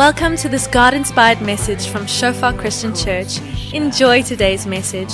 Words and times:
Welcome 0.00 0.36
to 0.38 0.48
this 0.48 0.66
God 0.66 0.94
inspired 0.94 1.42
message 1.42 1.86
from 1.88 2.06
Shofar 2.06 2.54
Christian 2.54 2.94
Church. 2.94 3.38
Enjoy 3.74 4.22
today's 4.22 4.66
message. 4.66 5.12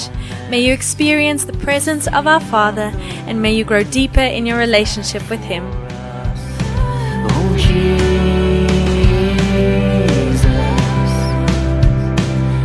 May 0.48 0.60
you 0.60 0.72
experience 0.72 1.44
the 1.44 1.54
presence 1.54 2.06
of 2.06 2.28
our 2.28 2.38
Father 2.38 2.92
and 3.26 3.42
may 3.42 3.52
you 3.52 3.64
grow 3.64 3.82
deeper 3.82 4.20
in 4.20 4.46
your 4.46 4.58
relationship 4.58 5.28
with 5.28 5.40
Him. 5.40 5.64
Oh, 7.28 7.56
Jesus, 7.58 7.96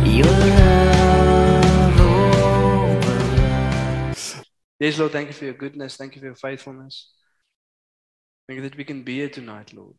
your 0.06 0.26
love 0.26 2.00
over 3.00 4.44
Yes, 4.78 4.96
Lord, 4.96 5.10
thank 5.10 5.26
you 5.26 5.34
for 5.34 5.46
your 5.46 5.54
goodness. 5.54 5.96
Thank 5.96 6.14
you 6.14 6.20
for 6.20 6.26
your 6.26 6.36
faithfulness. 6.36 7.10
Thank 8.46 8.58
you 8.58 8.62
that 8.68 8.76
we 8.76 8.84
can 8.84 9.02
be 9.02 9.16
here 9.16 9.28
tonight, 9.28 9.72
Lord. 9.72 9.96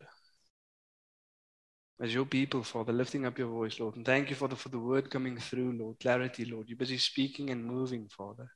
As 2.02 2.14
your 2.14 2.26
people, 2.26 2.64
Father, 2.64 2.92
lifting 2.92 3.26
up 3.26 3.38
your 3.38 3.48
voice, 3.48 3.80
Lord. 3.80 3.96
And 3.96 4.06
thank 4.06 4.30
you, 4.30 4.36
Father, 4.36 4.56
for 4.56 4.70
the 4.70 4.80
word 4.80 5.10
coming 5.10 5.38
through, 5.38 5.74
Lord. 5.74 6.00
Clarity, 6.00 6.46
Lord. 6.46 6.68
You're 6.68 6.78
busy 6.78 6.98
speaking 6.98 7.50
and 7.50 7.64
moving, 7.64 8.10
Father. 8.10 8.50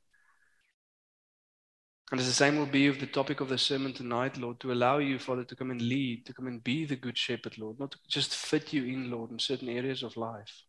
And 2.11 2.19
as 2.19 2.27
the 2.27 2.33
same 2.33 2.57
will 2.57 2.65
be 2.65 2.87
of 2.87 2.99
the 2.99 3.05
topic 3.05 3.41
of 3.41 3.49
the 3.49 3.57
sermon 3.57 3.93
tonight, 3.93 4.37
Lord, 4.37 4.59
to 4.61 4.71
allow 4.71 4.97
you, 4.99 5.19
Father, 5.19 5.43
to 5.43 5.55
come 5.55 5.71
and 5.71 5.81
lead, 5.81 6.25
to 6.25 6.33
come 6.33 6.47
and 6.47 6.63
be 6.63 6.85
the 6.85 6.95
good 6.95 7.17
shepherd, 7.17 7.57
Lord, 7.57 7.79
not 7.79 7.91
to 7.91 7.97
just 8.07 8.33
fit 8.33 8.71
you 8.71 8.85
in, 8.85 9.11
Lord, 9.11 9.31
in 9.31 9.39
certain 9.39 9.67
areas 9.69 10.03
of 10.03 10.15
life. 10.15 10.63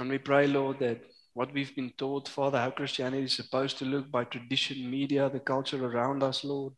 And 0.00 0.08
we 0.08 0.18
pray, 0.18 0.46
Lord, 0.46 0.78
that 0.78 1.02
what 1.34 1.52
we've 1.52 1.74
been 1.74 1.92
taught, 1.98 2.28
Father, 2.28 2.58
how 2.58 2.70
Christianity 2.70 3.24
is 3.24 3.34
supposed 3.34 3.78
to 3.78 3.84
look 3.84 4.10
by 4.10 4.24
tradition, 4.24 4.90
media, 4.90 5.28
the 5.28 5.40
culture 5.40 5.84
around 5.84 6.22
us, 6.22 6.42
Lord. 6.42 6.72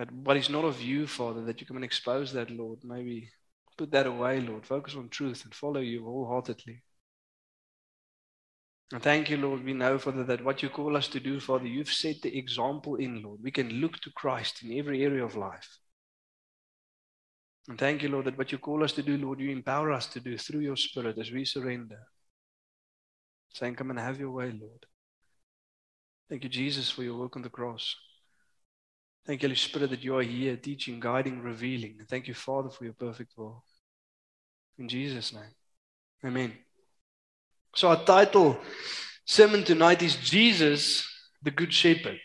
That 0.00 0.10
what 0.12 0.38
is 0.38 0.48
not 0.48 0.64
of 0.64 0.80
you, 0.80 1.06
Father, 1.06 1.44
that 1.44 1.60
you 1.60 1.66
come 1.66 1.76
and 1.76 1.84
expose 1.84 2.32
that, 2.32 2.50
Lord. 2.50 2.78
Maybe 2.82 3.28
put 3.76 3.90
that 3.90 4.06
away, 4.06 4.40
Lord. 4.40 4.64
Focus 4.64 4.94
on 4.94 5.10
truth 5.10 5.44
and 5.44 5.54
follow 5.54 5.80
you 5.80 6.02
wholeheartedly. 6.02 6.82
And 8.92 9.02
thank 9.02 9.28
you, 9.28 9.36
Lord. 9.36 9.62
We 9.62 9.74
know, 9.74 9.98
Father, 9.98 10.24
that 10.24 10.42
what 10.42 10.62
you 10.62 10.70
call 10.70 10.96
us 10.96 11.06
to 11.08 11.20
do, 11.20 11.38
Father, 11.38 11.66
you've 11.66 11.92
set 11.92 12.22
the 12.22 12.34
example 12.34 12.96
in, 12.96 13.22
Lord. 13.22 13.40
We 13.42 13.50
can 13.50 13.68
look 13.72 13.98
to 13.98 14.10
Christ 14.12 14.62
in 14.62 14.72
every 14.78 15.04
area 15.04 15.22
of 15.22 15.36
life. 15.36 15.68
And 17.68 17.78
thank 17.78 18.02
you, 18.02 18.08
Lord, 18.08 18.24
that 18.24 18.38
what 18.38 18.52
you 18.52 18.56
call 18.56 18.82
us 18.82 18.92
to 18.92 19.02
do, 19.02 19.18
Lord, 19.18 19.38
you 19.38 19.50
empower 19.50 19.92
us 19.92 20.06
to 20.14 20.20
do 20.20 20.38
through 20.38 20.60
your 20.60 20.76
Spirit 20.76 21.18
as 21.18 21.30
we 21.30 21.44
surrender. 21.44 21.98
Saying, 23.50 23.74
Come 23.74 23.90
and 23.90 23.98
have 24.00 24.18
your 24.18 24.30
way, 24.30 24.46
Lord. 24.46 24.86
Thank 26.30 26.44
you, 26.44 26.48
Jesus, 26.48 26.90
for 26.90 27.02
your 27.02 27.18
work 27.18 27.36
on 27.36 27.42
the 27.42 27.50
cross. 27.50 27.94
Thank 29.26 29.42
you, 29.42 29.48
Holy 29.48 29.56
Spirit, 29.56 29.90
that 29.90 30.02
you 30.02 30.16
are 30.16 30.22
here 30.22 30.56
teaching, 30.56 30.98
guiding, 30.98 31.42
revealing. 31.42 31.98
Thank 32.08 32.26
you, 32.26 32.34
Father, 32.34 32.70
for 32.70 32.84
your 32.84 32.94
perfect 32.94 33.32
will. 33.36 33.64
In 34.78 34.88
Jesus' 34.88 35.32
name. 35.32 35.54
Amen. 36.24 36.52
So, 37.74 37.88
our 37.88 38.04
title 38.04 38.58
sermon 39.24 39.62
tonight 39.62 40.02
is 40.02 40.16
Jesus, 40.16 41.06
the 41.42 41.50
Good 41.50 41.72
Shepherd. 41.72 42.20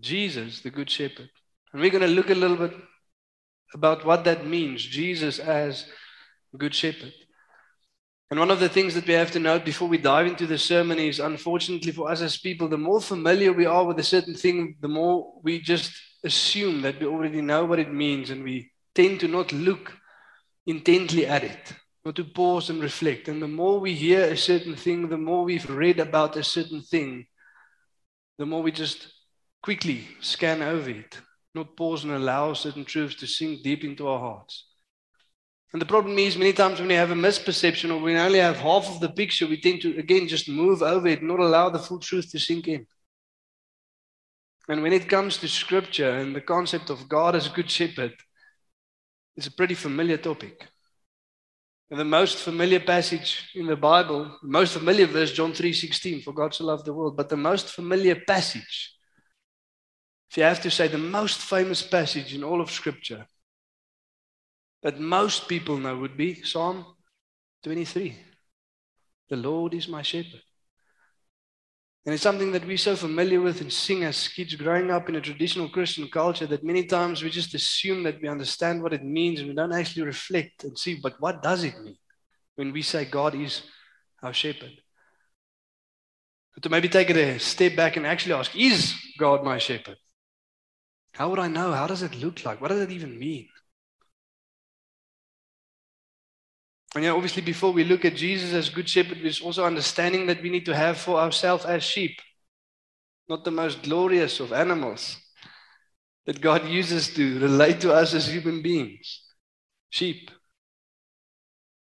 Jesus, 0.00 0.60
the 0.60 0.70
Good 0.70 0.90
Shepherd. 0.90 1.30
And 1.72 1.80
we're 1.80 1.90
going 1.90 2.02
to 2.02 2.08
look 2.08 2.30
a 2.30 2.34
little 2.34 2.56
bit 2.56 2.74
about 3.74 4.04
what 4.04 4.24
that 4.24 4.46
means 4.46 4.82
Jesus 4.82 5.38
as 5.38 5.86
Good 6.56 6.74
Shepherd. 6.74 7.12
And 8.30 8.38
one 8.38 8.52
of 8.52 8.60
the 8.60 8.68
things 8.68 8.94
that 8.94 9.08
we 9.08 9.14
have 9.14 9.32
to 9.32 9.40
note 9.40 9.64
before 9.64 9.88
we 9.88 9.98
dive 9.98 10.26
into 10.26 10.46
the 10.46 10.56
sermon 10.56 11.00
is 11.00 11.18
unfortunately 11.18 11.90
for 11.90 12.08
us 12.08 12.20
as 12.20 12.38
people, 12.38 12.68
the 12.68 12.78
more 12.78 13.00
familiar 13.00 13.52
we 13.52 13.66
are 13.66 13.84
with 13.84 13.98
a 13.98 14.04
certain 14.04 14.34
thing, 14.34 14.76
the 14.80 14.88
more 14.88 15.40
we 15.42 15.58
just 15.58 15.92
assume 16.22 16.82
that 16.82 17.00
we 17.00 17.06
already 17.06 17.40
know 17.40 17.64
what 17.64 17.80
it 17.80 17.92
means 17.92 18.30
and 18.30 18.44
we 18.44 18.70
tend 18.94 19.18
to 19.20 19.26
not 19.26 19.52
look 19.52 19.96
intently 20.64 21.26
at 21.26 21.42
it, 21.42 21.72
not 22.04 22.14
to 22.14 22.24
pause 22.24 22.70
and 22.70 22.80
reflect. 22.80 23.26
And 23.26 23.42
the 23.42 23.48
more 23.48 23.80
we 23.80 23.94
hear 23.94 24.22
a 24.22 24.36
certain 24.36 24.76
thing, 24.76 25.08
the 25.08 25.18
more 25.18 25.44
we've 25.44 25.68
read 25.68 25.98
about 25.98 26.36
a 26.36 26.44
certain 26.44 26.82
thing, 26.82 27.26
the 28.38 28.46
more 28.46 28.62
we 28.62 28.70
just 28.70 29.12
quickly 29.60 30.06
scan 30.20 30.62
over 30.62 30.90
it, 30.90 31.18
not 31.52 31.76
pause 31.76 32.04
and 32.04 32.12
allow 32.12 32.52
certain 32.52 32.84
truths 32.84 33.16
to 33.16 33.26
sink 33.26 33.64
deep 33.64 33.82
into 33.82 34.06
our 34.06 34.20
hearts. 34.20 34.69
And 35.72 35.80
the 35.80 35.86
problem 35.86 36.18
is, 36.18 36.36
many 36.36 36.52
times 36.52 36.80
when 36.80 36.88
we 36.88 36.94
have 36.94 37.12
a 37.12 37.14
misperception 37.14 37.90
or 37.90 37.98
we 37.98 38.16
only 38.16 38.40
have 38.40 38.56
half 38.56 38.88
of 38.88 39.00
the 39.00 39.08
picture, 39.08 39.46
we 39.46 39.60
tend 39.60 39.82
to, 39.82 39.96
again, 39.98 40.26
just 40.26 40.48
move 40.48 40.82
over 40.82 41.06
it, 41.06 41.22
not 41.22 41.38
allow 41.38 41.70
the 41.70 41.78
full 41.78 42.00
truth 42.00 42.30
to 42.32 42.40
sink 42.40 42.66
in. 42.66 42.86
And 44.68 44.82
when 44.82 44.92
it 44.92 45.08
comes 45.08 45.36
to 45.38 45.48
scripture 45.48 46.10
and 46.10 46.34
the 46.34 46.40
concept 46.40 46.90
of 46.90 47.08
God 47.08 47.36
as 47.36 47.46
a 47.46 47.50
good 47.50 47.70
shepherd, 47.70 48.14
it's 49.36 49.46
a 49.46 49.52
pretty 49.52 49.74
familiar 49.74 50.16
topic. 50.16 50.66
And 51.90 51.98
the 51.98 52.04
most 52.04 52.38
familiar 52.38 52.80
passage 52.80 53.50
in 53.54 53.66
the 53.66 53.76
Bible, 53.76 54.38
the 54.42 54.48
most 54.48 54.74
familiar 54.74 55.06
verse, 55.06 55.32
John 55.32 55.52
3:16, 55.52 56.22
for 56.22 56.32
God 56.32 56.54
so 56.54 56.64
loved 56.64 56.84
the 56.84 56.94
world, 56.94 57.16
but 57.16 57.28
the 57.28 57.36
most 57.36 57.68
familiar 57.68 58.14
passage, 58.14 58.94
if 60.30 60.36
you 60.36 60.44
have 60.44 60.60
to 60.62 60.70
say 60.70 60.86
the 60.86 60.98
most 60.98 61.38
famous 61.40 61.82
passage 61.82 62.32
in 62.32 62.44
all 62.44 62.60
of 62.60 62.70
Scripture, 62.70 63.26
that 64.82 64.98
most 64.98 65.48
people 65.48 65.76
know 65.76 65.96
would 65.96 66.16
be 66.16 66.42
Psalm 66.42 66.84
23. 67.64 68.16
The 69.28 69.36
Lord 69.36 69.74
is 69.74 69.88
my 69.88 70.02
shepherd. 70.02 70.42
And 72.06 72.14
it's 72.14 72.22
something 72.22 72.52
that 72.52 72.66
we're 72.66 72.78
so 72.78 72.96
familiar 72.96 73.40
with 73.40 73.60
and 73.60 73.70
sing 73.70 74.04
as 74.04 74.28
kids 74.28 74.54
growing 74.54 74.90
up 74.90 75.08
in 75.08 75.16
a 75.16 75.20
traditional 75.20 75.68
Christian 75.68 76.08
culture 76.08 76.46
that 76.46 76.64
many 76.64 76.86
times 76.86 77.22
we 77.22 77.28
just 77.28 77.54
assume 77.54 78.02
that 78.04 78.20
we 78.22 78.28
understand 78.28 78.82
what 78.82 78.94
it 78.94 79.04
means 79.04 79.38
and 79.40 79.48
we 79.48 79.54
don't 79.54 79.72
actually 79.72 80.04
reflect 80.04 80.64
and 80.64 80.78
see, 80.78 80.98
but 81.02 81.20
what 81.20 81.42
does 81.42 81.62
it 81.62 81.78
mean 81.78 81.98
when 82.56 82.72
we 82.72 82.80
say 82.80 83.04
God 83.04 83.34
is 83.34 83.62
our 84.22 84.32
shepherd? 84.32 84.72
But 86.54 86.62
to 86.62 86.70
maybe 86.70 86.88
take 86.88 87.10
it 87.10 87.16
a 87.16 87.38
step 87.38 87.76
back 87.76 87.96
and 87.96 88.06
actually 88.06 88.32
ask, 88.32 88.56
is 88.56 88.94
God 89.18 89.44
my 89.44 89.58
shepherd? 89.58 89.96
How 91.12 91.28
would 91.28 91.38
I 91.38 91.48
know? 91.48 91.72
How 91.72 91.86
does 91.86 92.02
it 92.02 92.16
look 92.16 92.44
like? 92.46 92.62
What 92.62 92.68
does 92.68 92.80
it 92.80 92.90
even 92.90 93.18
mean? 93.18 93.48
And 96.94 97.04
yeah, 97.04 97.12
obviously, 97.12 97.42
before 97.42 97.72
we 97.72 97.84
look 97.84 98.04
at 98.04 98.16
Jesus 98.16 98.52
as 98.52 98.68
Good 98.68 98.88
Shepherd, 98.88 99.18
there's 99.22 99.40
also 99.40 99.64
understanding 99.64 100.26
that 100.26 100.42
we 100.42 100.50
need 100.50 100.66
to 100.66 100.74
have 100.74 100.98
for 100.98 101.20
ourselves 101.20 101.64
as 101.64 101.84
sheep. 101.84 102.20
Not 103.28 103.44
the 103.44 103.52
most 103.52 103.82
glorious 103.82 104.40
of 104.40 104.52
animals 104.52 105.16
that 106.26 106.40
God 106.40 106.66
uses 106.66 107.14
to 107.14 107.38
relate 107.38 107.80
to 107.80 107.92
us 107.92 108.12
as 108.12 108.26
human 108.26 108.60
beings. 108.60 109.22
Sheep. 109.90 110.30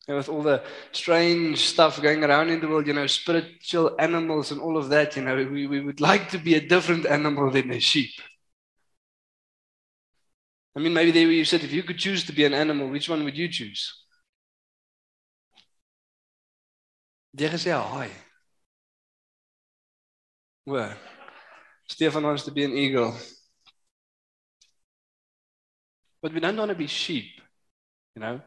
And 0.07 0.17
with 0.17 0.27
all 0.27 0.41
the 0.41 0.63
strange 0.91 1.59
stuff 1.59 2.01
going 2.01 2.23
around 2.23 2.49
in 2.49 2.59
the 2.59 2.67
world, 2.67 2.87
you 2.87 2.93
know, 2.93 3.07
spiritual 3.07 3.95
animals 3.99 4.51
and 4.51 4.59
all 4.59 4.75
of 4.75 4.89
that, 4.89 5.15
you 5.15 5.21
know, 5.21 5.35
we, 5.35 5.67
we 5.67 5.79
would 5.79 6.01
like 6.01 6.29
to 6.31 6.37
be 6.37 6.55
a 6.55 6.67
different 6.67 7.05
animal 7.05 7.49
than 7.51 7.71
a 7.71 7.79
sheep. 7.79 8.11
I 10.75 10.79
mean, 10.79 10.93
maybe 10.93 11.11
there 11.11 11.29
you 11.29 11.45
said, 11.45 11.63
if 11.63 11.71
you 11.71 11.83
could 11.83 11.99
choose 11.99 12.25
to 12.25 12.33
be 12.33 12.43
an 12.43 12.53
animal, 12.53 12.89
which 12.89 13.07
one 13.07 13.23
would 13.23 13.37
you 13.37 13.47
choose? 13.47 13.93
Jy 17.37 17.49
gesê 17.49 17.71
hi. 17.71 18.09
Well, 20.65 20.95
Stefan 21.87 22.23
wants 22.23 22.43
to 22.43 22.51
be 22.51 22.63
an 22.63 22.73
eagle. 22.73 23.15
But 26.21 26.33
we 26.33 26.39
don't 26.39 26.57
want 26.57 26.69
to 26.69 26.75
be 26.75 26.87
sheep, 26.87 27.41
you 28.15 28.21
know? 28.21 28.41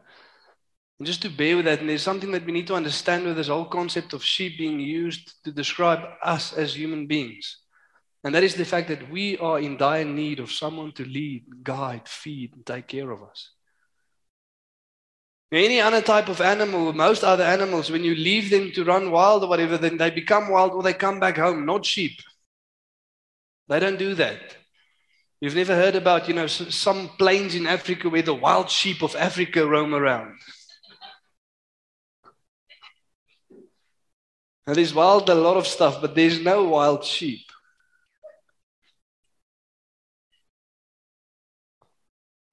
And 0.99 1.07
just 1.07 1.21
to 1.23 1.29
bear 1.29 1.55
with 1.55 1.65
that, 1.65 1.79
and 1.79 1.89
there's 1.89 2.03
something 2.03 2.31
that 2.31 2.45
we 2.45 2.51
need 2.51 2.67
to 2.67 2.75
understand 2.75 3.25
with 3.25 3.35
this 3.35 3.47
whole 3.47 3.65
concept 3.65 4.13
of 4.13 4.23
sheep 4.23 4.57
being 4.57 4.79
used 4.79 5.43
to 5.43 5.51
describe 5.51 5.99
us 6.23 6.53
as 6.53 6.75
human 6.75 7.07
beings. 7.07 7.59
And 8.23 8.35
that 8.35 8.43
is 8.43 8.55
the 8.55 8.65
fact 8.65 8.87
that 8.89 9.09
we 9.09 9.37
are 9.39 9.59
in 9.59 9.75
dire 9.75 10.05
need 10.05 10.39
of 10.39 10.51
someone 10.51 10.91
to 10.93 11.03
lead, 11.03 11.63
guide, 11.63 12.07
feed, 12.07 12.53
and 12.55 12.65
take 12.65 12.87
care 12.87 13.11
of 13.11 13.23
us. 13.23 13.52
Any 15.53 15.79
other 15.79 16.01
type 16.01 16.29
of 16.29 16.41
animal, 16.41 16.93
most 16.93 17.23
other 17.23 17.43
animals, 17.43 17.91
when 17.91 18.03
you 18.03 18.15
leave 18.15 18.49
them 18.49 18.71
to 18.71 18.83
run 18.83 19.11
wild 19.11 19.43
or 19.43 19.49
whatever, 19.49 19.77
then 19.77 19.97
they 19.97 20.09
become 20.09 20.49
wild 20.49 20.71
or 20.71 20.81
they 20.81 20.93
come 20.93 21.19
back 21.19 21.37
home, 21.37 21.63
not 21.63 21.85
sheep. 21.85 22.19
They 23.69 23.79
don't 23.79 23.99
do 23.99 24.15
that. 24.15 24.57
You've 25.39 25.55
never 25.55 25.75
heard 25.75 25.95
about, 25.95 26.27
you 26.27 26.33
know, 26.33 26.47
some 26.47 27.09
plains 27.19 27.53
in 27.53 27.67
Africa 27.67 28.09
where 28.09 28.23
the 28.23 28.33
wild 28.33 28.71
sheep 28.71 29.03
of 29.03 29.15
Africa 29.15 29.67
roam 29.67 29.93
around. 29.93 30.39
Now, 34.65 34.73
there's 34.73 34.93
wild 34.93 35.29
a 35.29 35.35
lot 35.35 35.57
of 35.57 35.67
stuff, 35.67 36.01
but 36.01 36.15
there's 36.15 36.39
no 36.39 36.63
wild 36.63 37.03
sheep. 37.03 37.52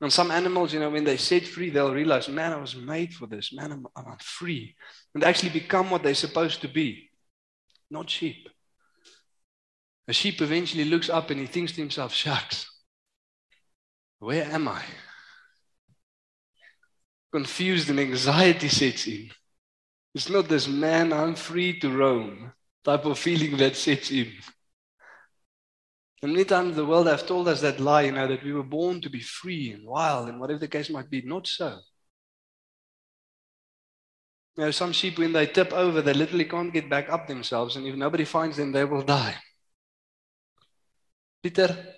And 0.00 0.12
some 0.12 0.31
animals, 0.31 0.73
you 0.73 0.81
know, 0.81 0.91
when 0.91 1.05
they 1.05 1.19
set 1.19 1.47
free, 1.47 1.69
they'll 1.69 1.93
realize, 1.93 2.29
man, 2.29 2.52
I 2.52 2.56
was 2.56 2.75
made 2.75 3.12
for 3.12 3.26
this. 3.26 3.52
Man, 3.52 3.73
I'm, 3.73 3.87
I'm 3.94 4.17
free. 4.19 4.75
And 5.14 5.23
actually 5.23 5.50
become 5.50 5.91
what 5.91 6.02
they're 6.02 6.14
supposed 6.14 6.62
to 6.62 6.69
be. 6.69 7.11
Not 7.91 8.08
sheep. 8.08 8.49
A 10.08 10.12
sheep 10.12 10.41
eventually 10.41 10.85
looks 10.85 11.11
up 11.11 11.31
and 11.31 11.38
he 11.38 11.47
thinks 11.47 11.73
to 11.73 11.81
himself, 11.81 12.14
shucks. 12.14 12.67
Where 14.20 14.44
am 14.44 14.69
I? 14.69 14.82
Confused 17.32 17.91
and 17.91 18.00
anxiety 18.00 18.69
sets 18.69 19.06
in. 19.06 19.31
It's 20.14 20.29
not 20.29 20.49
this 20.49 20.67
man, 20.67 21.12
I'm 21.12 21.35
free 21.35 21.79
to 21.81 21.91
roam 21.91 22.52
type 22.85 23.05
of 23.05 23.19
feeling 23.19 23.56
that 23.58 23.76
sets 23.76 24.11
in. 24.11 24.32
And 26.22 26.32
many 26.32 26.44
times 26.44 26.76
the 26.76 26.84
world 26.84 27.06
have 27.06 27.26
told 27.26 27.49
us 27.49 27.62
that 27.62 27.81
lie, 27.81 28.02
you 28.02 28.12
know, 28.12 28.28
that 28.28 28.44
we 28.44 28.52
were 28.52 28.62
born 28.62 29.00
to 29.00 29.11
be 29.11 29.20
free 29.20 29.72
and 29.72 29.87
wild 29.87 30.28
and 30.28 30.38
whatever 30.38 30.58
the 30.58 30.69
case 30.69 30.90
might 30.90 31.08
be. 31.08 31.22
Not 31.22 31.46
so. 31.46 31.78
You 34.56 34.64
know, 34.64 34.70
some 34.70 34.93
sheep, 34.93 35.19
when 35.19 35.32
they 35.32 35.46
tip 35.46 35.72
over, 35.72 36.02
they 36.02 36.12
literally 36.12 36.44
can't 36.44 36.72
get 36.72 36.90
back 36.90 37.08
up 37.08 37.26
themselves, 37.26 37.76
and 37.76 37.87
if 37.87 37.94
nobody 37.94 38.25
finds 38.25 38.58
them, 38.58 38.72
they 38.72 38.84
will 38.84 39.02
die. 39.02 39.37
Peter, 41.43 41.94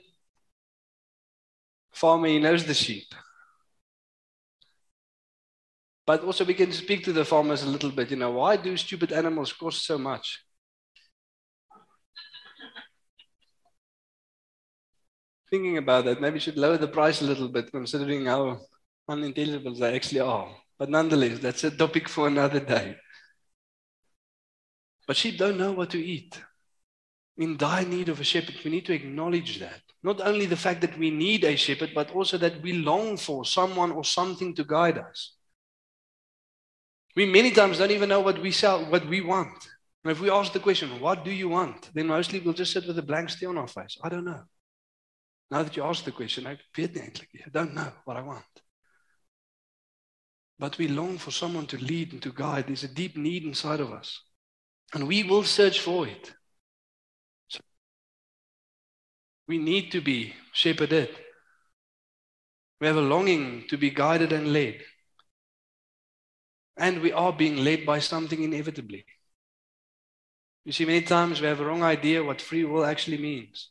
farmer, 1.90 2.28
he 2.28 2.38
knows 2.38 2.64
the 2.64 2.74
sheep. 2.74 3.12
But 6.06 6.22
also, 6.22 6.44
we 6.44 6.54
can 6.54 6.70
speak 6.72 7.04
to 7.04 7.12
the 7.12 7.24
farmers 7.24 7.62
a 7.62 7.68
little 7.68 7.90
bit. 7.90 8.10
You 8.10 8.16
know, 8.16 8.32
why 8.32 8.56
do 8.56 8.76
stupid 8.76 9.12
animals 9.12 9.52
cost 9.52 9.84
so 9.84 9.98
much? 9.98 10.44
Thinking 15.52 15.76
about 15.76 16.06
that, 16.06 16.18
maybe 16.18 16.32
we 16.32 16.40
should 16.40 16.56
lower 16.56 16.78
the 16.78 16.88
price 16.88 17.20
a 17.20 17.26
little 17.26 17.46
bit, 17.46 17.70
considering 17.70 18.24
how 18.24 18.58
unintelligible 19.06 19.74
they 19.74 19.94
actually 19.94 20.20
are. 20.20 20.48
But 20.78 20.88
nonetheless, 20.88 21.40
that's 21.40 21.62
a 21.64 21.70
topic 21.70 22.08
for 22.08 22.26
another 22.26 22.58
day. 22.58 22.96
But 25.06 25.18
sheep 25.18 25.36
don't 25.36 25.58
know 25.58 25.72
what 25.72 25.90
to 25.90 26.02
eat. 26.02 26.40
In 27.36 27.58
dire 27.58 27.84
need 27.84 28.08
of 28.08 28.18
a 28.18 28.24
shepherd, 28.24 28.54
we 28.64 28.70
need 28.70 28.86
to 28.86 28.94
acknowledge 28.94 29.58
that. 29.58 29.82
Not 30.02 30.22
only 30.22 30.46
the 30.46 30.56
fact 30.56 30.80
that 30.80 30.98
we 30.98 31.10
need 31.10 31.44
a 31.44 31.54
shepherd, 31.54 31.90
but 31.94 32.10
also 32.12 32.38
that 32.38 32.62
we 32.62 32.72
long 32.72 33.18
for 33.18 33.44
someone 33.44 33.92
or 33.92 34.04
something 34.04 34.54
to 34.54 34.64
guide 34.64 34.96
us. 34.96 35.34
We 37.14 37.26
many 37.26 37.50
times 37.50 37.76
don't 37.76 37.90
even 37.90 38.08
know 38.08 38.20
what 38.20 38.40
we 38.40 38.52
sell, 38.52 38.86
what 38.86 39.06
we 39.06 39.20
want. 39.20 39.68
And 40.02 40.12
if 40.12 40.18
we 40.18 40.30
ask 40.30 40.54
the 40.54 40.60
question, 40.60 40.98
what 40.98 41.26
do 41.26 41.30
you 41.30 41.50
want? 41.50 41.90
Then 41.92 42.06
mostly 42.06 42.40
we'll 42.40 42.54
just 42.54 42.72
sit 42.72 42.86
with 42.86 42.98
a 42.98 43.02
blank 43.02 43.28
stare 43.28 43.50
on 43.50 43.58
our 43.58 43.68
face. 43.68 43.98
I 44.02 44.08
don't 44.08 44.24
know. 44.24 44.44
Now 45.52 45.62
that 45.62 45.76
you 45.76 45.84
ask 45.84 46.04
the 46.04 46.12
question, 46.12 46.46
I 46.46 46.56
don't 47.52 47.74
know 47.74 47.92
what 48.06 48.16
I 48.16 48.22
want. 48.22 48.62
But 50.58 50.78
we 50.78 50.88
long 50.88 51.18
for 51.18 51.30
someone 51.30 51.66
to 51.66 51.76
lead 51.76 52.14
and 52.14 52.22
to 52.22 52.32
guide. 52.32 52.68
There's 52.68 52.84
a 52.84 52.88
deep 52.88 53.18
need 53.18 53.44
inside 53.44 53.80
of 53.80 53.92
us. 53.92 54.22
And 54.94 55.06
we 55.06 55.24
will 55.24 55.42
search 55.42 55.78
for 55.78 56.06
it. 56.06 56.32
So 57.48 57.60
we 59.46 59.58
need 59.58 59.92
to 59.92 60.00
be 60.00 60.32
shepherded. 60.54 61.10
We 62.80 62.86
have 62.86 62.96
a 62.96 63.02
longing 63.02 63.64
to 63.68 63.76
be 63.76 63.90
guided 63.90 64.32
and 64.32 64.54
led. 64.54 64.80
And 66.78 67.02
we 67.02 67.12
are 67.12 67.30
being 67.30 67.58
led 67.58 67.84
by 67.84 67.98
something 67.98 68.42
inevitably. 68.42 69.04
You 70.64 70.72
see, 70.72 70.86
many 70.86 71.02
times 71.02 71.42
we 71.42 71.46
have 71.46 71.60
a 71.60 71.66
wrong 71.66 71.82
idea 71.82 72.24
what 72.24 72.40
free 72.40 72.64
will 72.64 72.86
actually 72.86 73.18
means. 73.18 73.68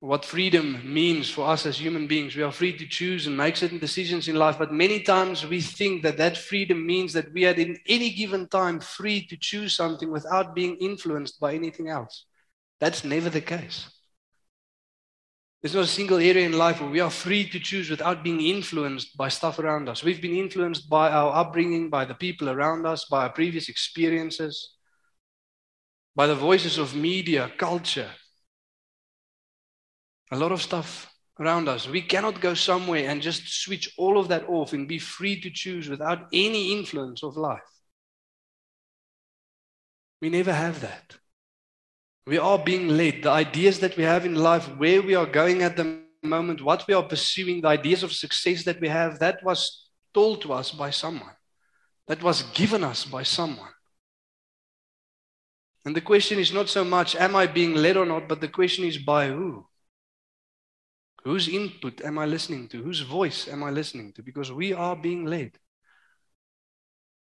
What 0.00 0.24
freedom 0.24 0.80
means 0.84 1.28
for 1.28 1.48
us 1.48 1.66
as 1.66 1.76
human 1.76 2.06
beings. 2.06 2.36
We 2.36 2.44
are 2.44 2.52
free 2.52 2.76
to 2.76 2.86
choose 2.86 3.26
and 3.26 3.36
make 3.36 3.56
certain 3.56 3.78
decisions 3.78 4.28
in 4.28 4.36
life, 4.36 4.56
but 4.56 4.72
many 4.72 5.00
times 5.00 5.44
we 5.44 5.60
think 5.60 6.02
that 6.04 6.18
that 6.18 6.36
freedom 6.36 6.86
means 6.86 7.12
that 7.14 7.32
we 7.32 7.46
are 7.46 7.52
in 7.52 7.76
any 7.88 8.10
given 8.10 8.46
time 8.46 8.78
free 8.78 9.26
to 9.26 9.36
choose 9.36 9.74
something 9.74 10.12
without 10.12 10.54
being 10.54 10.76
influenced 10.76 11.40
by 11.40 11.54
anything 11.54 11.88
else. 11.88 12.26
That's 12.78 13.02
never 13.02 13.28
the 13.28 13.40
case. 13.40 13.90
There's 15.60 15.74
not 15.74 15.84
a 15.84 15.88
single 15.88 16.18
area 16.18 16.46
in 16.46 16.52
life 16.52 16.80
where 16.80 16.90
we 16.90 17.00
are 17.00 17.10
free 17.10 17.48
to 17.48 17.58
choose 17.58 17.90
without 17.90 18.22
being 18.22 18.40
influenced 18.40 19.16
by 19.16 19.28
stuff 19.28 19.58
around 19.58 19.88
us. 19.88 20.04
We've 20.04 20.22
been 20.22 20.36
influenced 20.36 20.88
by 20.88 21.10
our 21.10 21.34
upbringing, 21.34 21.90
by 21.90 22.04
the 22.04 22.14
people 22.14 22.48
around 22.48 22.86
us, 22.86 23.06
by 23.06 23.24
our 23.24 23.32
previous 23.32 23.68
experiences, 23.68 24.76
by 26.14 26.28
the 26.28 26.36
voices 26.36 26.78
of 26.78 26.94
media, 26.94 27.50
culture. 27.58 28.10
A 30.30 30.36
lot 30.36 30.52
of 30.52 30.62
stuff 30.62 31.12
around 31.40 31.68
us. 31.68 31.88
We 31.88 32.02
cannot 32.02 32.40
go 32.40 32.54
somewhere 32.54 33.08
and 33.08 33.22
just 33.22 33.62
switch 33.62 33.92
all 33.96 34.18
of 34.18 34.28
that 34.28 34.48
off 34.48 34.72
and 34.72 34.88
be 34.88 34.98
free 34.98 35.40
to 35.40 35.50
choose 35.50 35.88
without 35.88 36.26
any 36.32 36.72
influence 36.72 37.22
of 37.22 37.36
life. 37.36 37.60
We 40.20 40.28
never 40.28 40.52
have 40.52 40.80
that. 40.80 41.16
We 42.26 42.38
are 42.38 42.58
being 42.58 42.88
led. 42.88 43.22
The 43.22 43.30
ideas 43.30 43.78
that 43.80 43.96
we 43.96 44.02
have 44.02 44.26
in 44.26 44.34
life, 44.34 44.66
where 44.76 45.00
we 45.00 45.14
are 45.14 45.26
going 45.26 45.62
at 45.62 45.76
the 45.76 46.00
moment, 46.22 46.60
what 46.60 46.86
we 46.86 46.94
are 46.94 47.02
pursuing, 47.02 47.60
the 47.60 47.68
ideas 47.68 48.02
of 48.02 48.12
success 48.12 48.64
that 48.64 48.80
we 48.80 48.88
have, 48.88 49.18
that 49.20 49.42
was 49.42 49.88
told 50.12 50.42
to 50.42 50.52
us 50.52 50.72
by 50.72 50.90
someone. 50.90 51.34
That 52.08 52.22
was 52.22 52.42
given 52.42 52.84
us 52.84 53.04
by 53.04 53.22
someone. 53.22 53.70
And 55.84 55.94
the 55.94 56.00
question 56.00 56.38
is 56.38 56.52
not 56.52 56.68
so 56.68 56.84
much, 56.84 57.14
am 57.16 57.36
I 57.36 57.46
being 57.46 57.74
led 57.74 57.96
or 57.96 58.04
not, 58.04 58.28
but 58.28 58.40
the 58.40 58.48
question 58.48 58.84
is 58.84 58.98
by 58.98 59.28
who? 59.28 59.66
Whose 61.28 61.46
input 61.46 62.00
am 62.00 62.18
I 62.18 62.24
listening 62.24 62.68
to? 62.68 62.82
Whose 62.82 63.02
voice 63.02 63.48
am 63.48 63.62
I 63.62 63.70
listening 63.70 64.14
to? 64.14 64.22
Because 64.22 64.50
we 64.50 64.72
are 64.72 64.96
being 64.96 65.26
led. 65.26 65.58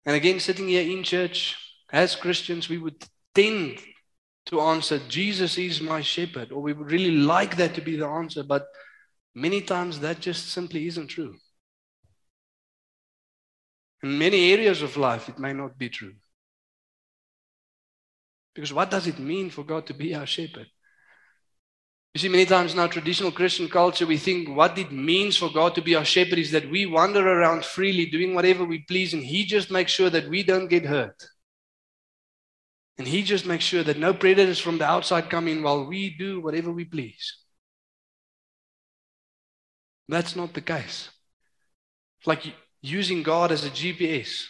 And 0.05 0.15
again, 0.15 0.39
sitting 0.39 0.69
here 0.69 0.89
in 0.89 1.03
church, 1.03 1.57
as 1.91 2.15
Christians, 2.15 2.69
we 2.69 2.77
would 2.77 3.03
tend 3.35 3.79
to 4.45 4.61
answer, 4.61 4.99
Jesus 5.09 5.57
is 5.57 5.81
my 5.81 5.99
shepherd, 5.99 6.53
or 6.53 6.61
we 6.61 6.71
would 6.71 6.89
really 6.89 7.11
like 7.11 7.57
that 7.57 7.75
to 7.75 7.81
be 7.81 7.97
the 7.97 8.07
answer, 8.07 8.41
but 8.41 8.67
many 9.35 9.59
times 9.59 9.99
that 9.99 10.21
just 10.21 10.47
simply 10.47 10.87
isn't 10.87 11.07
true. 11.07 11.35
In 14.01 14.17
many 14.17 14.53
areas 14.53 14.81
of 14.81 14.95
life, 14.95 15.27
it 15.27 15.39
may 15.39 15.51
not 15.51 15.77
be 15.77 15.89
true. 15.89 16.13
Because 18.55 18.71
what 18.71 18.91
does 18.91 19.07
it 19.07 19.19
mean 19.19 19.49
for 19.49 19.65
God 19.65 19.85
to 19.87 19.93
be 19.93 20.15
our 20.15 20.25
shepherd? 20.25 20.67
You 22.13 22.19
see, 22.19 22.29
many 22.29 22.45
times 22.45 22.73
in 22.73 22.79
our 22.79 22.87
traditional 22.87 23.31
Christian 23.31 23.69
culture, 23.69 24.05
we 24.05 24.17
think 24.17 24.49
what 24.49 24.77
it 24.77 24.91
means 24.91 25.37
for 25.37 25.51
God 25.51 25.75
to 25.75 25.81
be 25.81 25.95
our 25.95 26.05
shepherd 26.05 26.39
is 26.39 26.51
that 26.51 26.69
we 26.69 26.85
wander 26.85 27.27
around 27.27 27.63
freely 27.63 28.07
doing 28.07 28.33
whatever 28.33 28.65
we 28.65 28.79
please, 28.79 29.13
and 29.13 29.23
He 29.23 29.45
just 29.45 29.69
makes 29.69 29.91
sure 29.91 30.09
that 30.09 30.27
we 30.27 30.43
don't 30.43 30.67
get 30.67 30.85
hurt. 30.85 31.23
And 32.99 33.07
he 33.07 33.23
just 33.23 33.45
makes 33.45 33.63
sure 33.63 33.81
that 33.83 33.97
no 33.97 34.13
predators 34.13 34.59
from 34.59 34.77
the 34.77 34.85
outside 34.85 35.29
come 35.29 35.47
in 35.47 35.63
while 35.63 35.85
we 35.85 36.09
do 36.09 36.41
whatever 36.41 36.69
we 36.69 36.83
please. 36.83 37.37
That's 40.09 40.35
not 40.35 40.53
the 40.53 40.61
case. 40.61 41.09
It's 42.19 42.27
like 42.27 42.53
using 42.81 43.23
God 43.23 43.53
as 43.53 43.63
a 43.63 43.69
GPS. 43.69 44.47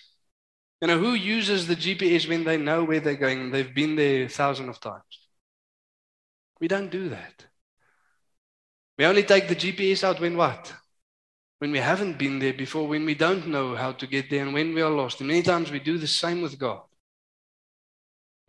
You 0.81 0.87
know, 0.87 0.97
who 0.97 1.13
uses 1.13 1.67
the 1.67 1.75
GPS 1.75 2.27
when 2.27 2.43
they 2.43 2.57
know 2.57 2.83
where 2.83 2.99
they're 2.99 3.13
going? 3.15 3.51
They've 3.51 3.75
been 3.75 3.95
there 3.95 4.23
a 4.23 4.29
thousand 4.29 4.69
of 4.69 4.79
times. 4.79 5.29
We 6.59 6.67
don't 6.67 6.89
do 6.89 7.09
that. 7.09 7.45
We 8.99 9.05
only 9.05 9.23
take 9.23 9.47
the 9.47 9.55
GPS 9.55 10.03
out 10.03 10.19
when 10.19 10.37
what? 10.37 10.71
When 11.57 11.71
we 11.71 11.79
haven't 11.79 12.19
been 12.19 12.37
there 12.37 12.53
before, 12.53 12.87
when 12.87 13.05
we 13.05 13.15
don't 13.15 13.47
know 13.47 13.75
how 13.75 13.93
to 13.93 14.05
get 14.05 14.29
there, 14.29 14.43
and 14.43 14.53
when 14.53 14.75
we 14.75 14.81
are 14.83 14.91
lost. 14.91 15.19
And 15.19 15.27
many 15.27 15.41
times 15.41 15.71
we 15.71 15.79
do 15.79 15.97
the 15.97 16.07
same 16.07 16.41
with 16.43 16.59
God 16.59 16.81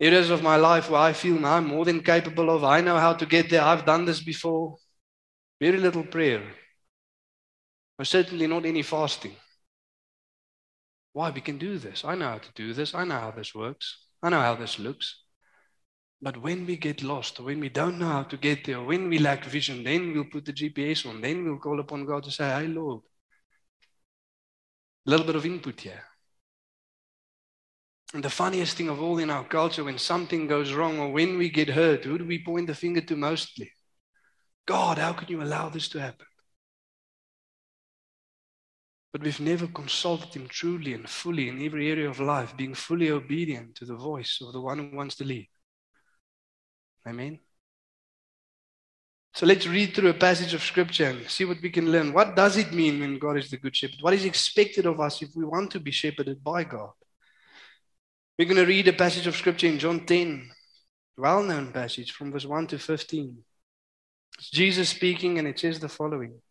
areas 0.01 0.31
of 0.31 0.41
my 0.41 0.55
life 0.55 0.89
where 0.89 0.99
I 0.99 1.13
feel 1.13 1.39
now 1.39 1.57
I'm 1.57 1.67
more 1.67 1.85
than 1.85 2.01
capable 2.01 2.49
of. 2.49 2.63
I 2.63 2.81
know 2.81 2.97
how 2.97 3.13
to 3.13 3.25
get 3.25 3.49
there. 3.49 3.61
I've 3.61 3.85
done 3.85 4.05
this 4.05 4.19
before. 4.19 4.77
Very 5.59 5.77
little 5.77 6.03
prayer. 6.03 6.41
But 7.97 8.07
certainly 8.07 8.47
not 8.47 8.65
any 8.65 8.81
fasting. 8.81 9.35
Why? 11.13 11.29
We 11.29 11.41
can 11.41 11.59
do 11.59 11.77
this. 11.77 12.03
I 12.03 12.15
know 12.15 12.29
how 12.29 12.37
to 12.39 12.51
do 12.55 12.73
this. 12.73 12.95
I 12.95 13.03
know 13.03 13.19
how 13.19 13.31
this 13.31 13.53
works. 13.53 14.07
I 14.23 14.29
know 14.29 14.41
how 14.41 14.55
this 14.55 14.79
looks. 14.79 15.20
But 16.21 16.37
when 16.37 16.67
we 16.67 16.77
get 16.77 17.01
lost, 17.01 17.39
when 17.39 17.59
we 17.59 17.69
don't 17.69 17.97
know 17.97 18.07
how 18.07 18.23
to 18.23 18.37
get 18.37 18.63
there, 18.65 18.81
when 18.81 19.09
we 19.09 19.17
lack 19.17 19.43
vision, 19.45 19.83
then 19.83 20.13
we'll 20.13 20.25
put 20.25 20.45
the 20.45 20.53
GPS 20.53 21.07
on. 21.07 21.19
Then 21.19 21.43
we'll 21.43 21.57
call 21.57 21.79
upon 21.79 22.05
God 22.05 22.23
to 22.23 22.31
say, 22.31 22.47
Hey, 22.47 22.67
Lord. 22.67 23.01
A 25.07 25.09
little 25.09 25.25
bit 25.25 25.35
of 25.35 25.45
input 25.45 25.81
here. 25.81 26.03
And 28.13 28.23
the 28.23 28.29
funniest 28.29 28.77
thing 28.77 28.89
of 28.89 29.01
all 29.01 29.17
in 29.17 29.31
our 29.31 29.45
culture, 29.45 29.83
when 29.83 29.97
something 29.97 30.45
goes 30.45 30.73
wrong 30.73 30.99
or 30.99 31.11
when 31.11 31.37
we 31.37 31.49
get 31.49 31.69
hurt, 31.69 32.03
who 32.03 32.19
do 32.19 32.25
we 32.25 32.43
point 32.43 32.67
the 32.67 32.75
finger 32.75 33.01
to 33.01 33.15
mostly? 33.15 33.71
God, 34.67 34.99
how 34.99 35.13
can 35.13 35.29
you 35.29 35.41
allow 35.41 35.69
this 35.69 35.87
to 35.89 35.99
happen? 35.99 36.27
But 39.11 39.23
we've 39.23 39.39
never 39.39 39.67
consulted 39.67 40.33
Him 40.33 40.47
truly 40.47 40.93
and 40.93 41.09
fully 41.09 41.49
in 41.49 41.65
every 41.65 41.89
area 41.89 42.09
of 42.09 42.19
life, 42.19 42.55
being 42.55 42.75
fully 42.75 43.09
obedient 43.09 43.75
to 43.75 43.85
the 43.85 43.95
voice 43.95 44.39
of 44.41 44.53
the 44.53 44.61
one 44.61 44.77
who 44.77 44.95
wants 44.95 45.15
to 45.15 45.23
lead. 45.23 45.49
Amen. 47.05 47.39
So 49.33 49.45
let's 49.45 49.65
read 49.65 49.95
through 49.95 50.09
a 50.09 50.13
passage 50.13 50.53
of 50.53 50.61
scripture 50.61 51.05
and 51.05 51.29
see 51.29 51.45
what 51.45 51.61
we 51.61 51.69
can 51.69 51.91
learn. 51.91 52.11
What 52.11 52.35
does 52.35 52.57
it 52.57 52.73
mean 52.73 52.99
when 52.99 53.17
God 53.17 53.37
is 53.37 53.49
the 53.49 53.57
good 53.57 53.75
shepherd? 53.75 53.99
What 54.01 54.13
is 54.13 54.25
expected 54.25 54.85
of 54.85 54.99
us 54.99 55.21
if 55.21 55.29
we 55.35 55.45
want 55.45 55.71
to 55.71 55.79
be 55.79 55.91
shepherded 55.91 56.43
by 56.43 56.65
God? 56.65 56.91
We're 58.37 58.45
going 58.45 58.57
to 58.57 58.65
read 58.65 58.87
a 58.87 58.93
passage 58.93 59.27
of 59.27 59.35
scripture 59.35 59.67
in 59.67 59.79
John 59.79 60.05
10, 60.05 60.49
well 61.17 61.43
known 61.43 61.71
passage 61.71 62.11
from 62.11 62.31
verse 62.31 62.45
1 62.45 62.67
to 62.67 62.79
15. 62.79 63.37
It's 64.37 64.49
Jesus 64.49 64.89
speaking, 64.89 65.39
and 65.39 65.47
it 65.47 65.59
says 65.59 65.79
the 65.79 65.89
following 65.89 66.41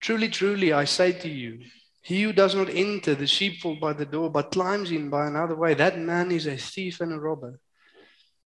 Truly, 0.00 0.28
truly, 0.28 0.72
I 0.72 0.84
say 0.84 1.12
to 1.12 1.28
you, 1.28 1.60
he 2.02 2.22
who 2.22 2.32
does 2.32 2.54
not 2.54 2.70
enter 2.70 3.14
the 3.14 3.26
sheepfold 3.26 3.80
by 3.80 3.92
the 3.92 4.06
door, 4.06 4.30
but 4.30 4.52
climbs 4.52 4.90
in 4.90 5.10
by 5.10 5.26
another 5.26 5.56
way, 5.56 5.74
that 5.74 5.98
man 5.98 6.30
is 6.30 6.46
a 6.46 6.56
thief 6.56 7.00
and 7.00 7.12
a 7.12 7.18
robber. 7.18 7.58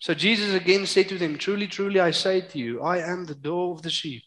So 0.00 0.14
Jesus 0.14 0.54
again 0.54 0.86
said 0.86 1.08
to 1.10 1.18
them, 1.18 1.36
Truly, 1.36 1.66
truly, 1.66 2.00
I 2.00 2.10
say 2.10 2.40
to 2.40 2.58
you, 2.58 2.82
I 2.82 2.98
am 2.98 3.26
the 3.26 3.34
door 3.34 3.74
of 3.74 3.82
the 3.82 3.90
sheep. 3.90 4.22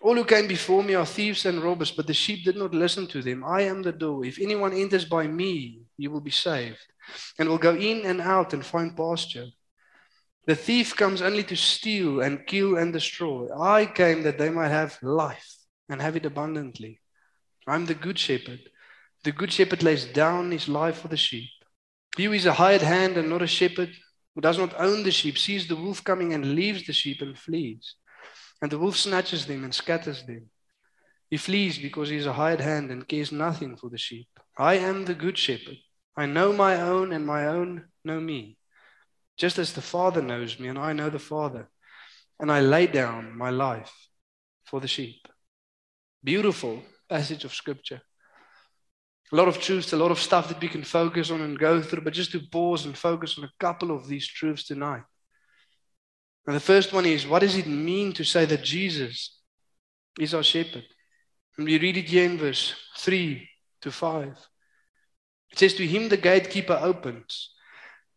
All 0.00 0.16
who 0.16 0.24
came 0.24 0.48
before 0.48 0.82
me 0.82 0.94
are 0.94 1.06
thieves 1.06 1.44
and 1.44 1.62
robbers, 1.62 1.92
but 1.92 2.06
the 2.06 2.14
sheep 2.14 2.44
did 2.44 2.56
not 2.56 2.74
listen 2.74 3.06
to 3.08 3.22
them. 3.22 3.44
I 3.44 3.62
am 3.62 3.82
the 3.82 3.92
door. 3.92 4.24
If 4.24 4.40
anyone 4.40 4.72
enters 4.72 5.04
by 5.04 5.26
me, 5.26 5.82
he 5.96 6.08
will 6.08 6.22
be 6.22 6.30
saved, 6.30 6.80
and 7.38 7.48
will 7.48 7.58
go 7.58 7.76
in 7.76 8.06
and 8.06 8.20
out 8.20 8.54
and 8.54 8.64
find 8.64 8.96
pasture. 8.96 9.46
The 10.46 10.56
thief 10.56 10.96
comes 10.96 11.22
only 11.22 11.44
to 11.44 11.56
steal 11.56 12.20
and 12.20 12.46
kill 12.46 12.76
and 12.76 12.92
destroy. 12.92 13.46
I 13.56 13.86
came 13.86 14.22
that 14.24 14.38
they 14.38 14.50
might 14.50 14.70
have 14.70 14.98
life 15.02 15.54
and 15.88 16.00
have 16.00 16.16
it 16.16 16.26
abundantly. 16.26 17.00
I'm 17.68 17.86
the 17.86 17.94
good 17.94 18.18
shepherd. 18.18 18.60
The 19.22 19.32
good 19.32 19.52
shepherd 19.52 19.82
lays 19.84 20.06
down 20.06 20.50
his 20.50 20.66
life 20.66 20.98
for 20.98 21.08
the 21.08 21.16
sheep. 21.16 21.50
He 22.16 22.24
who 22.24 22.32
is 22.32 22.46
a 22.46 22.54
hired 22.54 22.82
hand 22.82 23.16
and 23.16 23.28
not 23.30 23.42
a 23.42 23.46
shepherd, 23.46 23.92
who 24.34 24.40
does 24.40 24.58
not 24.58 24.78
own 24.78 25.02
the 25.02 25.10
sheep, 25.10 25.38
sees 25.38 25.68
the 25.68 25.76
wolf 25.76 26.02
coming 26.02 26.32
and 26.32 26.54
leaves 26.54 26.86
the 26.86 26.92
sheep 26.92 27.20
and 27.20 27.38
flees. 27.38 27.96
And 28.60 28.70
the 28.70 28.78
wolf 28.78 28.96
snatches 28.96 29.46
them 29.46 29.64
and 29.64 29.74
scatters 29.74 30.24
them. 30.24 30.50
He 31.30 31.36
flees 31.36 31.78
because 31.78 32.08
he 32.08 32.16
is 32.16 32.26
a 32.26 32.32
hired 32.32 32.60
hand 32.60 32.90
and 32.90 33.08
cares 33.08 33.32
nothing 33.32 33.76
for 33.76 33.88
the 33.90 33.98
sheep. 33.98 34.28
I 34.56 34.74
am 34.74 35.04
the 35.04 35.14
good 35.14 35.38
shepherd. 35.38 35.78
I 36.16 36.26
know 36.26 36.52
my 36.52 36.80
own, 36.80 37.12
and 37.12 37.26
my 37.26 37.46
own 37.46 37.86
know 38.04 38.20
me. 38.20 38.58
Just 39.38 39.58
as 39.58 39.72
the 39.72 39.80
Father 39.80 40.20
knows 40.20 40.58
me, 40.58 40.68
and 40.68 40.78
I 40.78 40.92
know 40.92 41.08
the 41.08 41.18
Father. 41.18 41.68
And 42.38 42.52
I 42.52 42.60
lay 42.60 42.86
down 42.86 43.36
my 43.36 43.50
life 43.50 43.92
for 44.64 44.80
the 44.80 44.88
sheep. 44.88 45.26
Beautiful 46.22 46.82
passage 47.08 47.44
of 47.44 47.54
Scripture. 47.54 48.02
A 49.32 49.36
lot 49.36 49.48
of 49.48 49.58
truths, 49.58 49.92
a 49.92 49.96
lot 49.96 50.10
of 50.10 50.18
stuff 50.18 50.48
that 50.48 50.60
we 50.60 50.68
can 50.68 50.84
focus 50.84 51.30
on 51.30 51.40
and 51.40 51.58
go 51.58 51.80
through, 51.80 52.02
but 52.02 52.12
just 52.12 52.32
to 52.32 52.40
pause 52.40 52.84
and 52.84 52.96
focus 52.96 53.38
on 53.38 53.44
a 53.44 53.52
couple 53.58 53.90
of 53.90 54.06
these 54.06 54.26
truths 54.26 54.64
tonight. 54.64 55.02
And 56.46 56.54
the 56.54 56.60
first 56.60 56.92
one 56.92 57.06
is 57.06 57.26
what 57.26 57.40
does 57.40 57.56
it 57.56 57.66
mean 57.66 58.12
to 58.14 58.24
say 58.24 58.44
that 58.44 58.62
Jesus 58.62 59.38
is 60.18 60.34
our 60.34 60.42
shepherd? 60.42 60.84
And 61.56 61.66
we 61.66 61.78
read 61.78 61.96
it 61.96 62.08
here 62.08 62.24
in 62.24 62.36
verse 62.36 62.74
3 62.98 63.48
to 63.82 63.90
5. 63.90 64.26
It 65.52 65.58
says, 65.58 65.74
To 65.74 65.86
him 65.86 66.08
the 66.08 66.16
gatekeeper 66.16 66.78
opens. 66.82 67.54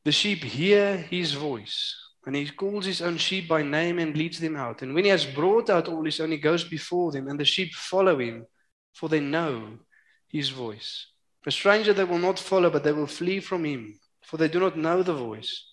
The 0.03 0.11
sheep 0.11 0.43
hear 0.43 0.97
his 0.97 1.33
voice, 1.33 1.95
and 2.25 2.35
he 2.35 2.47
calls 2.49 2.85
his 2.85 3.01
own 3.01 3.17
sheep 3.17 3.47
by 3.47 3.63
name 3.63 3.99
and 3.99 4.15
leads 4.15 4.39
them 4.39 4.55
out. 4.55 4.81
And 4.81 4.93
when 4.93 5.03
he 5.03 5.09
has 5.09 5.25
brought 5.25 5.69
out 5.69 5.87
all 5.87 6.03
his 6.03 6.19
own, 6.19 6.31
he 6.31 6.37
goes 6.37 6.63
before 6.63 7.11
them, 7.11 7.27
and 7.27 7.39
the 7.39 7.45
sheep 7.45 7.73
follow 7.73 8.19
him, 8.19 8.45
for 8.93 9.09
they 9.09 9.19
know 9.19 9.79
his 10.35 10.49
voice. 10.49 11.07
A 11.45 11.51
stranger 11.51 11.93
they 11.93 12.03
will 12.03 12.19
not 12.19 12.39
follow, 12.39 12.69
but 12.69 12.83
they 12.83 12.91
will 12.91 13.07
flee 13.07 13.39
from 13.39 13.63
him, 13.63 13.99
for 14.21 14.37
they 14.37 14.49
do 14.49 14.59
not 14.59 14.77
know 14.77 15.01
the 15.01 15.13
voice 15.13 15.65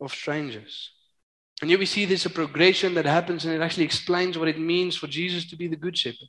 of 0.00 0.12
strangers. 0.12 0.90
And 1.62 1.70
here 1.70 1.78
we 1.78 1.86
see 1.86 2.04
there's 2.04 2.26
a 2.26 2.30
progression 2.30 2.92
that 2.94 3.06
happens, 3.06 3.44
and 3.44 3.54
it 3.54 3.62
actually 3.62 3.84
explains 3.86 4.36
what 4.36 4.48
it 4.48 4.58
means 4.58 4.96
for 4.96 5.06
Jesus 5.06 5.48
to 5.48 5.56
be 5.56 5.68
the 5.68 5.76
good 5.84 5.96
shepherd. 5.96 6.28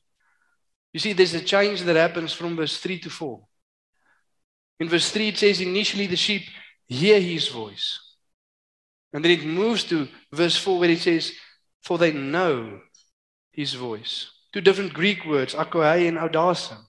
You 0.94 1.02
see, 1.02 1.12
there's 1.12 1.34
a 1.34 1.42
change 1.42 1.82
that 1.82 1.98
happens 1.98 2.32
from 2.32 2.56
verse 2.56 2.78
3 2.78 3.00
to 3.00 3.10
4. 3.10 3.46
In 4.80 4.88
verse 4.88 5.12
3, 5.12 5.28
it 5.28 5.38
says, 5.38 5.60
Initially 5.60 6.08
the 6.08 6.16
sheep 6.16 6.44
hear 6.88 7.20
his 7.20 7.50
voice. 7.50 8.00
And 9.12 9.26
then 9.26 9.32
it 9.32 9.44
moves 9.44 9.84
to 9.86 10.08
verse 10.32 10.58
4, 10.58 10.80
where 10.80 10.90
it 10.90 11.00
says, 11.00 11.34
For 11.82 11.98
they 11.98 12.14
know 12.14 12.80
his 13.52 13.74
voice. 13.74 14.32
Two 14.54 14.62
different 14.62 14.94
Greek 14.94 15.26
words, 15.26 15.54
akohai 15.54 16.08
and 16.08 16.18
audasa. 16.18 16.87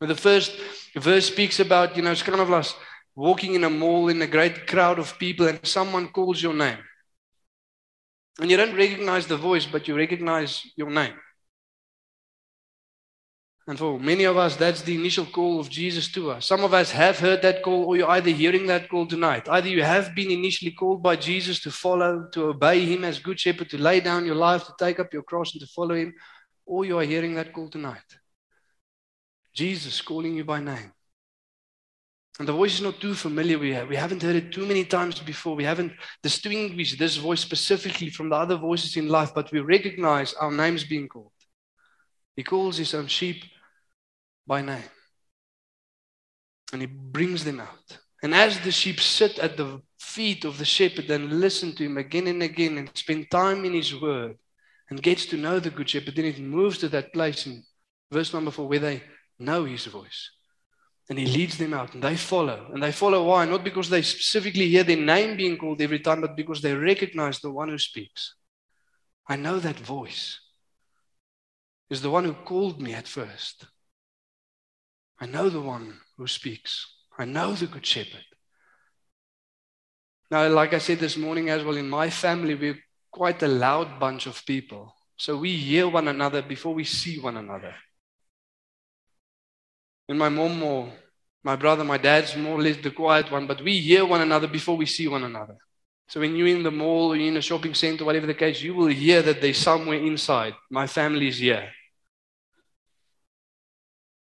The 0.00 0.14
first 0.14 0.52
verse 0.96 1.26
speaks 1.26 1.60
about, 1.60 1.94
you 1.96 2.02
know, 2.02 2.12
it's 2.12 2.22
kind 2.22 2.40
of 2.40 2.48
like 2.48 2.66
walking 3.14 3.54
in 3.54 3.64
a 3.64 3.70
mall 3.70 4.08
in 4.08 4.22
a 4.22 4.26
great 4.26 4.66
crowd 4.66 4.98
of 4.98 5.18
people 5.18 5.46
and 5.46 5.60
someone 5.66 6.08
calls 6.08 6.42
your 6.42 6.54
name. 6.54 6.78
And 8.40 8.50
you 8.50 8.56
don't 8.56 8.74
recognize 8.74 9.26
the 9.26 9.36
voice, 9.36 9.66
but 9.66 9.86
you 9.86 9.94
recognize 9.94 10.62
your 10.74 10.88
name. 10.88 11.12
And 13.66 13.78
for 13.78 14.00
many 14.00 14.24
of 14.24 14.38
us, 14.38 14.56
that's 14.56 14.82
the 14.82 14.94
initial 14.94 15.26
call 15.26 15.60
of 15.60 15.68
Jesus 15.68 16.10
to 16.12 16.30
us. 16.30 16.46
Some 16.46 16.64
of 16.64 16.72
us 16.72 16.90
have 16.92 17.18
heard 17.18 17.42
that 17.42 17.62
call, 17.62 17.84
or 17.84 17.96
you're 17.96 18.10
either 18.10 18.30
hearing 18.30 18.66
that 18.66 18.88
call 18.88 19.06
tonight. 19.06 19.48
Either 19.48 19.68
you 19.68 19.82
have 19.82 20.14
been 20.14 20.30
initially 20.30 20.72
called 20.72 21.02
by 21.02 21.16
Jesus 21.16 21.60
to 21.60 21.70
follow, 21.70 22.26
to 22.32 22.46
obey 22.46 22.84
Him 22.86 23.04
as 23.04 23.18
Good 23.18 23.38
Shepherd, 23.38 23.68
to 23.70 23.78
lay 23.78 24.00
down 24.00 24.24
your 24.24 24.34
life, 24.34 24.64
to 24.64 24.74
take 24.78 24.98
up 24.98 25.12
your 25.12 25.22
cross, 25.22 25.52
and 25.52 25.60
to 25.60 25.66
follow 25.66 25.94
Him, 25.94 26.14
or 26.64 26.84
you 26.86 26.98
are 26.98 27.04
hearing 27.04 27.34
that 27.34 27.52
call 27.52 27.68
tonight. 27.68 28.19
Jesus 29.60 30.00
calling 30.00 30.36
you 30.36 30.44
by 30.44 30.58
name. 30.58 30.90
And 32.38 32.48
the 32.48 32.54
voice 32.54 32.76
is 32.76 32.80
not 32.80 32.98
too 32.98 33.14
familiar. 33.14 33.58
We, 33.58 33.74
have, 33.74 33.88
we 33.90 33.96
haven't 33.96 34.22
heard 34.22 34.36
it 34.36 34.52
too 34.52 34.64
many 34.64 34.86
times 34.86 35.20
before. 35.20 35.54
We 35.54 35.64
haven't 35.64 35.92
distinguished 36.22 36.98
this 36.98 37.18
voice 37.18 37.40
specifically 37.40 38.08
from 38.08 38.30
the 38.30 38.36
other 38.36 38.56
voices 38.56 38.96
in 38.96 39.08
life, 39.08 39.34
but 39.34 39.52
we 39.52 39.60
recognize 39.60 40.32
our 40.32 40.50
names 40.50 40.84
being 40.84 41.08
called. 41.08 41.32
He 42.36 42.42
calls 42.42 42.78
his 42.78 42.94
own 42.94 43.08
sheep 43.08 43.44
by 44.46 44.62
name. 44.62 44.90
And 46.72 46.80
he 46.80 46.86
brings 46.86 47.44
them 47.44 47.60
out. 47.60 47.98
And 48.22 48.34
as 48.34 48.60
the 48.60 48.72
sheep 48.72 48.98
sit 48.98 49.38
at 49.40 49.58
the 49.58 49.82
feet 49.98 50.46
of 50.46 50.56
the 50.56 50.64
shepherd 50.64 51.10
and 51.10 51.38
listen 51.38 51.74
to 51.74 51.84
him 51.84 51.98
again 51.98 52.28
and 52.28 52.42
again 52.42 52.78
and 52.78 52.90
spend 52.94 53.30
time 53.30 53.66
in 53.66 53.74
his 53.74 53.94
word 53.94 54.38
and 54.88 55.02
gets 55.02 55.26
to 55.26 55.36
know 55.36 55.60
the 55.60 55.68
good 55.68 55.90
shepherd, 55.90 56.16
then 56.16 56.24
it 56.24 56.38
moves 56.38 56.78
to 56.78 56.88
that 56.88 57.12
place 57.12 57.46
in 57.46 57.62
verse 58.10 58.32
number 58.32 58.50
four 58.50 58.66
where 58.66 58.78
they 58.78 59.02
know 59.40 59.64
his 59.64 59.86
voice. 59.86 60.30
And 61.08 61.18
he 61.18 61.26
leads 61.26 61.58
them 61.58 61.74
out 61.74 61.94
and 61.94 62.02
they 62.02 62.16
follow. 62.16 62.70
And 62.72 62.82
they 62.82 62.92
follow 62.92 63.24
why? 63.24 63.44
Not 63.44 63.64
because 63.64 63.90
they 63.90 64.02
specifically 64.02 64.68
hear 64.68 64.84
their 64.84 64.96
name 64.96 65.36
being 65.36 65.56
called 65.56 65.80
every 65.82 65.98
time, 65.98 66.20
but 66.20 66.36
because 66.36 66.62
they 66.62 66.74
recognize 66.74 67.40
the 67.40 67.50
one 67.50 67.68
who 67.68 67.78
speaks. 67.78 68.36
I 69.26 69.36
know 69.36 69.58
that 69.58 69.76
voice 69.76 70.38
is 71.88 72.00
the 72.02 72.10
one 72.10 72.24
who 72.24 72.34
called 72.34 72.80
me 72.80 72.94
at 72.94 73.08
first. 73.08 73.66
I 75.20 75.26
know 75.26 75.50
the 75.50 75.60
one 75.60 75.98
who 76.16 76.26
speaks. 76.26 76.86
I 77.18 77.24
know 77.24 77.54
the 77.54 77.66
good 77.66 77.84
shepherd. 77.84 78.24
Now, 80.30 80.48
like 80.48 80.72
I 80.72 80.78
said 80.78 81.00
this 81.00 81.16
morning 81.16 81.50
as 81.50 81.64
well, 81.64 81.76
in 81.76 81.90
my 81.90 82.08
family, 82.08 82.54
we're 82.54 82.78
quite 83.10 83.42
a 83.42 83.48
loud 83.48 83.98
bunch 83.98 84.26
of 84.26 84.46
people. 84.46 84.94
So 85.16 85.36
we 85.36 85.56
hear 85.56 85.88
one 85.88 86.06
another 86.06 86.40
before 86.40 86.72
we 86.72 86.84
see 86.84 87.18
one 87.18 87.36
another. 87.36 87.74
And 90.10 90.18
my 90.18 90.28
mom 90.28 90.60
or 90.64 90.92
my 91.44 91.54
brother, 91.54 91.84
my 91.84 91.96
dad's 91.96 92.36
more 92.36 92.58
or 92.58 92.62
less 92.62 92.78
the 92.78 92.90
quiet 92.90 93.30
one, 93.30 93.46
but 93.46 93.62
we 93.62 93.78
hear 93.78 94.04
one 94.04 94.20
another 94.20 94.48
before 94.48 94.76
we 94.76 94.84
see 94.84 95.06
one 95.06 95.22
another. 95.22 95.56
So 96.08 96.18
when 96.18 96.34
you're 96.34 96.48
in 96.48 96.64
the 96.64 96.72
mall 96.72 97.12
or 97.12 97.16
in 97.16 97.36
a 97.36 97.40
shopping 97.40 97.74
center, 97.74 98.04
whatever 98.04 98.26
the 98.26 98.34
case, 98.34 98.60
you 98.60 98.74
will 98.74 98.88
hear 98.88 99.22
that 99.22 99.40
they're 99.40 99.54
somewhere 99.54 99.98
inside. 99.98 100.54
My 100.68 100.88
family 100.88 101.28
is 101.28 101.38
here. 101.38 101.70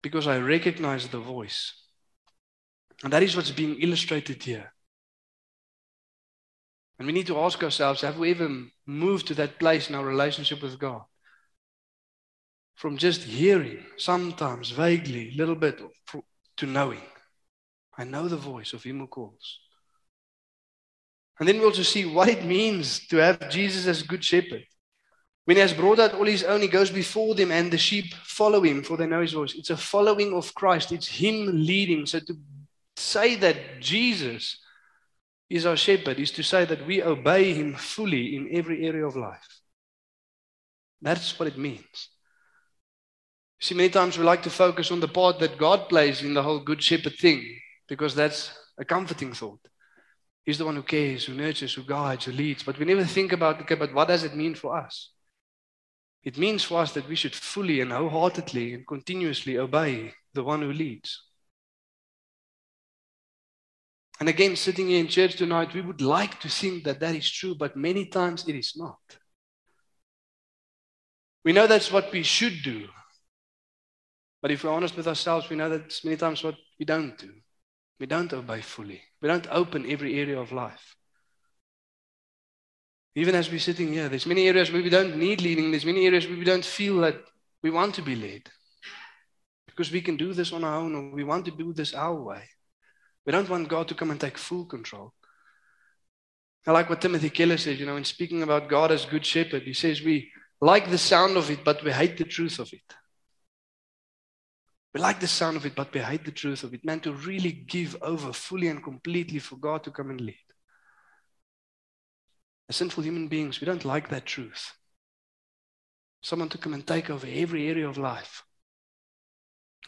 Because 0.04 0.28
I 0.28 0.38
recognize 0.38 1.08
the 1.08 1.18
voice. 1.18 1.74
And 3.04 3.12
that 3.12 3.24
is 3.24 3.36
what's 3.36 3.50
being 3.50 3.82
illustrated 3.82 4.44
here. 4.44 4.72
And 7.00 7.08
we 7.08 7.14
need 7.14 7.28
to 7.28 7.40
ask 7.40 7.64
ourselves 7.64 8.02
have 8.02 8.20
we 8.20 8.30
even 8.30 8.70
moved 8.86 9.26
to 9.30 9.34
that 9.34 9.58
place 9.58 9.90
in 9.90 9.96
our 9.96 10.06
relationship 10.06 10.62
with 10.62 10.78
God? 10.78 11.02
From 12.76 12.98
just 12.98 13.22
hearing, 13.24 13.84
sometimes 13.98 14.72
vaguely, 14.72 15.32
a 15.34 15.38
little 15.38 15.56
bit, 15.56 15.80
to 16.58 16.66
knowing. 16.66 17.02
I 17.98 18.04
know 18.04 18.28
the 18.28 18.38
voice 18.38 18.74
of 18.74 18.84
Him 18.84 19.00
who 19.00 19.08
calls. 19.08 19.60
And 21.40 21.48
then 21.48 21.60
we 21.60 21.66
also 21.66 21.84
see 21.84 22.06
what 22.06 22.30
it 22.30 22.46
means 22.46 23.08
to 23.08 23.18
have 23.18 23.50
Jesus 23.50 23.88
as 23.88 24.04
good 24.04 24.24
shepherd. 24.24 24.66
When 25.46 25.58
he 25.58 25.62
has 25.62 25.74
brought 25.74 26.00
out 26.00 26.14
all 26.14 26.26
his 26.26 26.44
own, 26.44 26.62
he 26.62 26.68
goes 26.68 26.90
before 26.90 27.36
them, 27.36 27.52
and 27.52 27.72
the 27.72 27.78
sheep 27.78 28.14
follow 28.14 28.62
him, 28.62 28.82
for 28.82 28.96
they 28.96 29.08
know 29.08 29.22
his 29.22 29.34
voice. 29.34 29.56
It's 29.56 29.72
a 29.72 29.78
following 29.78 30.34
of 30.34 30.54
Christ, 30.54 30.92
it's 30.92 31.08
him 31.08 31.66
leading. 31.66 32.06
So 32.06 32.20
to 32.20 32.38
say 32.96 33.36
that 33.36 33.82
Jesus 33.82 34.60
is 35.50 35.66
our 35.66 35.76
shepherd 35.76 36.20
is 36.20 36.32
to 36.32 36.44
say 36.44 36.66
that 36.66 36.88
we 36.88 37.04
obey 37.04 37.54
him 37.54 37.76
fully 37.76 38.36
in 38.36 38.56
every 38.56 38.88
area 38.88 39.06
of 39.06 39.16
life. 39.16 39.60
That's 41.02 41.38
what 41.38 41.48
it 41.48 41.58
means. 41.58 42.10
See, 43.64 43.76
many 43.76 43.88
times 43.88 44.18
we 44.18 44.26
like 44.26 44.44
to 44.44 44.50
focus 44.50 44.92
on 44.92 45.00
the 45.00 45.08
part 45.08 45.40
that 45.40 45.58
God 45.58 45.88
plays 45.88 46.22
in 46.22 46.34
the 46.34 46.44
whole 46.44 46.60
good 46.60 46.84
shepherd 46.84 47.16
thing 47.18 47.46
because 47.88 48.14
that's 48.14 48.52
a 48.78 48.84
comforting 48.84 49.32
thought. 49.32 49.62
He's 50.44 50.58
the 50.58 50.66
one 50.66 50.76
who 50.76 50.84
cares, 50.84 51.24
who 51.24 51.34
nurtures, 51.34 51.74
who 51.74 51.84
guides, 51.84 52.26
who 52.26 52.34
leads. 52.34 52.64
But 52.64 52.78
we 52.78 52.84
never 52.84 53.06
think 53.06 53.32
about, 53.32 53.62
okay, 53.62 53.76
but 53.76 53.94
what 53.94 54.10
does 54.10 54.26
it 54.26 54.36
mean 54.36 54.54
for 54.54 54.78
us? 54.78 55.12
It 56.26 56.38
means 56.38 56.66
for 56.66 56.82
us 56.82 56.92
that 56.92 57.08
we 57.08 57.16
should 57.16 57.34
fully 57.34 57.80
and 57.80 57.94
wholeheartedly 57.94 58.74
and 58.74 58.86
continuously 58.86 59.58
obey 59.58 60.12
the 60.34 60.44
one 60.44 60.62
who 60.62 60.74
leads. 60.74 61.24
And 64.20 64.28
again, 64.28 64.58
sitting 64.58 64.90
here 64.90 65.00
in 65.00 65.08
church 65.08 65.38
tonight, 65.38 65.74
we 65.74 65.80
would 65.80 66.02
like 66.02 66.42
to 66.42 66.50
think 66.50 66.84
that 66.84 67.00
that 67.00 67.16
is 67.16 67.32
true, 67.32 67.56
but 67.56 67.78
many 67.78 68.08
times 68.08 68.46
it 68.46 68.58
is 68.58 68.74
not. 68.76 69.00
We 71.46 71.54
know 71.54 71.66
that's 71.66 71.94
what 71.94 72.12
we 72.12 72.24
should 72.24 72.62
do. 72.62 72.90
But 74.44 74.52
if 74.52 74.66
we're 74.66 74.74
honest 74.74 74.98
with 74.98 75.08
ourselves, 75.08 75.50
we 75.50 75.56
know 75.56 75.70
that's 75.70 76.04
many 76.04 76.18
times 76.18 76.44
what 76.44 76.58
we 76.78 76.84
don't 76.84 77.18
do. 77.18 77.32
We 77.98 78.08
don't 78.08 78.34
obey 78.34 78.60
fully. 78.60 79.02
We 79.22 79.30
don't 79.30 79.48
open 79.50 79.90
every 79.90 80.20
area 80.20 80.38
of 80.38 80.52
life. 80.52 80.98
Even 83.16 83.36
as 83.36 83.50
we're 83.50 83.60
sitting 83.60 83.94
here, 83.94 84.10
there's 84.10 84.26
many 84.26 84.50
areas 84.50 84.70
where 84.70 84.84
we 84.84 84.90
don't 84.90 85.16
need 85.16 85.42
leading. 85.42 85.72
There's 85.72 85.86
many 85.86 86.06
areas 86.06 86.28
where 86.28 86.38
we 86.38 86.44
don't 86.44 86.66
feel 86.66 86.98
that 86.98 87.16
we 87.62 87.70
want 87.72 87.96
to 87.96 88.02
be 88.02 88.18
led. 88.18 88.50
Because 89.66 89.94
we 89.94 90.02
can 90.02 90.18
do 90.18 90.34
this 90.34 90.52
on 90.52 90.66
our 90.66 90.76
own 90.76 90.94
or 90.94 91.16
we 91.16 91.24
want 91.24 91.46
to 91.46 91.52
do 91.52 91.72
this 91.72 91.94
our 91.94 92.22
way. 92.22 92.44
We 93.26 93.32
don't 93.32 93.50
want 93.50 93.70
God 93.70 93.88
to 93.88 93.96
come 93.96 94.12
and 94.12 94.20
take 94.20 94.38
full 94.38 94.66
control. 94.66 95.14
I 96.68 96.72
like 96.72 96.90
what 96.90 97.00
Timothy 97.00 97.30
Keller 97.30 97.58
says, 97.58 97.80
you 97.80 97.86
know, 97.86 97.96
in 97.96 98.04
speaking 98.04 98.44
about 98.44 98.68
God 98.68 98.92
as 98.92 99.06
good 99.06 99.26
shepherd, 99.26 99.64
he 99.64 99.74
says 99.74 100.02
we 100.02 100.34
like 100.60 100.90
the 100.90 100.98
sound 100.98 101.38
of 101.38 101.50
it, 101.50 101.64
but 101.64 101.82
we 101.82 101.94
hate 101.94 102.18
the 102.18 102.26
truth 102.26 102.60
of 102.60 102.74
it. 102.74 102.94
We 104.94 105.00
like 105.00 105.20
the 105.20 105.28
sound 105.28 105.58
of 105.58 105.66
it, 105.66 105.76
but 105.76 105.92
we 105.94 106.02
hate 106.02 106.24
the 106.24 106.32
truth 106.32 106.64
of 106.64 106.74
it. 106.74 106.86
Man, 106.86 107.00
to 107.02 107.14
really 107.14 107.52
give 107.52 107.98
over 108.02 108.32
fully 108.32 108.68
and 108.68 108.84
completely 108.84 109.40
for 109.40 109.56
God 109.56 109.84
to 109.84 109.92
come 109.92 110.12
and 110.12 110.22
lead. 110.22 110.36
As 112.70 112.76
sinful 112.76 113.04
human 113.04 113.28
beings, 113.28 113.60
we 113.60 113.66
don't 113.66 113.86
like 113.86 114.10
that 114.10 114.26
truth. 114.26 114.74
Someone 116.22 116.50
to 116.50 116.58
come 116.58 116.74
and 116.74 116.86
take 116.86 117.10
over 117.10 117.28
every 117.28 117.68
area 117.68 117.90
of 117.90 117.98
life. 117.98 118.44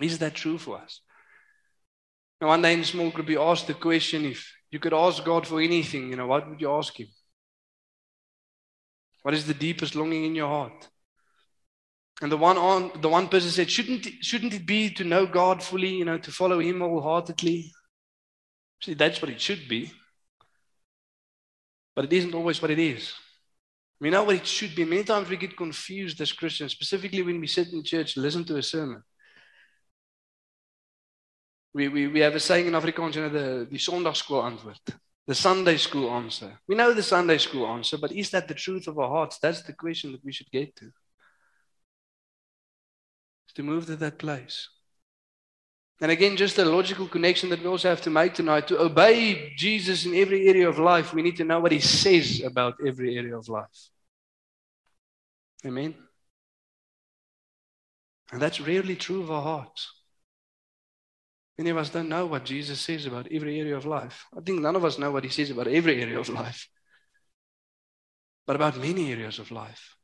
Is 0.02 0.18
that 0.20 0.36
true 0.36 0.58
for 0.58 0.78
us? 0.78 1.02
Now, 2.42 2.48
one 2.48 2.62
day 2.62 2.74
in 2.74 2.84
small 2.84 3.12
group, 3.12 3.28
we 3.28 3.38
asked 3.38 3.68
the 3.68 3.74
question 3.74 4.26
if 4.26 4.54
you 4.70 4.80
could 4.80 4.94
ask 4.94 5.24
God 5.24 5.48
for 5.48 5.62
anything, 5.62 6.10
you 6.10 6.16
know, 6.18 6.28
what 6.28 6.50
would 6.50 6.60
you 6.60 6.72
ask 6.72 7.00
Him? 7.00 7.08
What 9.22 9.34
is 9.34 9.48
the 9.48 9.54
deepest 9.54 9.96
longing 9.96 10.26
in 10.26 10.36
your 10.36 10.50
heart? 10.50 10.90
And 12.22 12.32
the 12.32 12.38
one 12.38 12.58
on 12.58 12.92
the 13.02 13.10
one 13.10 13.28
person 13.28 13.50
said, 13.50 13.70
shouldn't 13.70 14.08
shouldn't 14.22 14.54
it 14.54 14.66
be 14.66 14.90
to 14.92 15.04
know 15.04 15.26
God 15.26 15.62
fully, 15.62 15.90
you 15.90 16.06
know, 16.06 16.18
to 16.18 16.32
follow 16.32 16.60
Him 16.60 16.80
wholeheartedly? 16.80 17.74
See, 18.82 18.94
that's 18.94 19.22
what 19.22 19.32
it 19.32 19.42
should 19.42 19.68
be. 19.68 19.92
But 21.96 22.06
it 22.06 22.14
isn't 22.14 22.34
always 22.34 22.62
what 22.62 22.72
it 22.72 22.80
is. 22.80 23.14
We 24.00 24.10
know 24.10 24.24
what 24.24 24.36
it 24.36 24.46
should 24.46 24.76
be. 24.76 24.84
Many 24.86 25.04
times 25.04 25.30
we 25.30 25.38
get 25.38 25.56
confused 25.56 26.20
as 26.20 26.32
Christians, 26.34 26.74
specifically 26.74 27.22
when 27.22 27.40
we 27.40 27.48
sit 27.48 27.72
in 27.72 27.84
church, 27.84 28.18
listen 28.18 28.44
to 28.46 28.58
a 28.58 28.64
sermon. 28.64 29.02
We, 31.74 31.88
we, 31.88 32.08
we 32.08 32.20
have 32.20 32.36
a 32.36 32.40
saying 32.40 32.68
in 32.68 32.74
Afrikaans, 32.74 33.16
you 33.16 33.22
know, 33.22 33.30
the, 33.30 33.68
the 33.70 33.78
Sondagskool 33.78 34.44
antwoord, 34.44 34.80
the 35.28 35.36
Sunday 35.36 35.78
school 35.78 36.10
answer. 36.12 36.60
We 36.68 36.76
know 36.76 36.94
the 36.94 37.04
Sunday 37.04 37.38
school 37.38 37.68
answer, 37.68 37.98
but 37.98 38.12
is 38.12 38.30
that 38.32 38.48
the 38.48 38.54
truth 38.54 38.88
of 38.88 39.00
our 39.00 39.10
hearts? 39.10 39.40
That's 39.40 39.64
the 39.64 39.74
question 39.74 40.12
that 40.14 40.24
we 40.24 40.32
should 40.32 40.52
get 40.52 40.76
to. 40.78 40.92
To 43.56 43.64
move 43.64 43.86
to 43.88 43.96
that 43.96 44.18
place. 44.18 44.70
And 46.02 46.12
again, 46.12 46.36
just 46.36 46.58
a 46.58 46.66
logical 46.66 47.08
connection 47.08 47.50
that 47.50 47.62
we 47.62 47.68
also 47.68 47.90
have 47.90 48.02
to 48.02 48.10
make 48.10 48.34
tonight. 48.34 48.68
To 48.68 48.82
obey 48.82 49.54
Jesus 49.56 50.06
in 50.06 50.14
every 50.14 50.48
area 50.48 50.68
of 50.68 50.78
life, 50.78 51.14
we 51.14 51.22
need 51.22 51.38
to 51.38 51.46
know 51.46 51.62
what 51.62 51.72
he 51.72 51.80
says 51.80 52.42
about 52.42 52.76
every 52.86 53.18
area 53.18 53.38
of 53.38 53.48
life. 53.48 53.90
Amen. 55.66 55.96
And 58.32 58.42
that's 58.42 58.60
rarely 58.60 58.96
true 58.96 59.22
of 59.22 59.32
our 59.32 59.42
hearts. 59.42 59.92
Many 61.58 61.70
of 61.70 61.78
us 61.78 61.90
don't 61.90 62.10
know 62.10 62.26
what 62.26 62.44
Jesus 62.44 62.82
says 62.82 63.06
about 63.06 63.32
every 63.32 63.60
area 63.60 63.78
of 63.78 63.86
life. 63.86 64.26
I 64.38 64.42
think 64.42 64.62
none 64.62 64.76
of 64.76 64.84
us 64.84 65.00
know 65.00 65.12
what 65.12 65.24
he 65.24 65.30
says 65.30 65.50
about 65.50 65.68
every 65.68 66.02
area 66.02 66.20
of 66.20 66.28
life, 66.28 66.68
but 68.46 68.58
about 68.58 68.78
many 68.78 69.12
areas 69.14 69.40
of 69.40 69.52
life. 69.52 69.96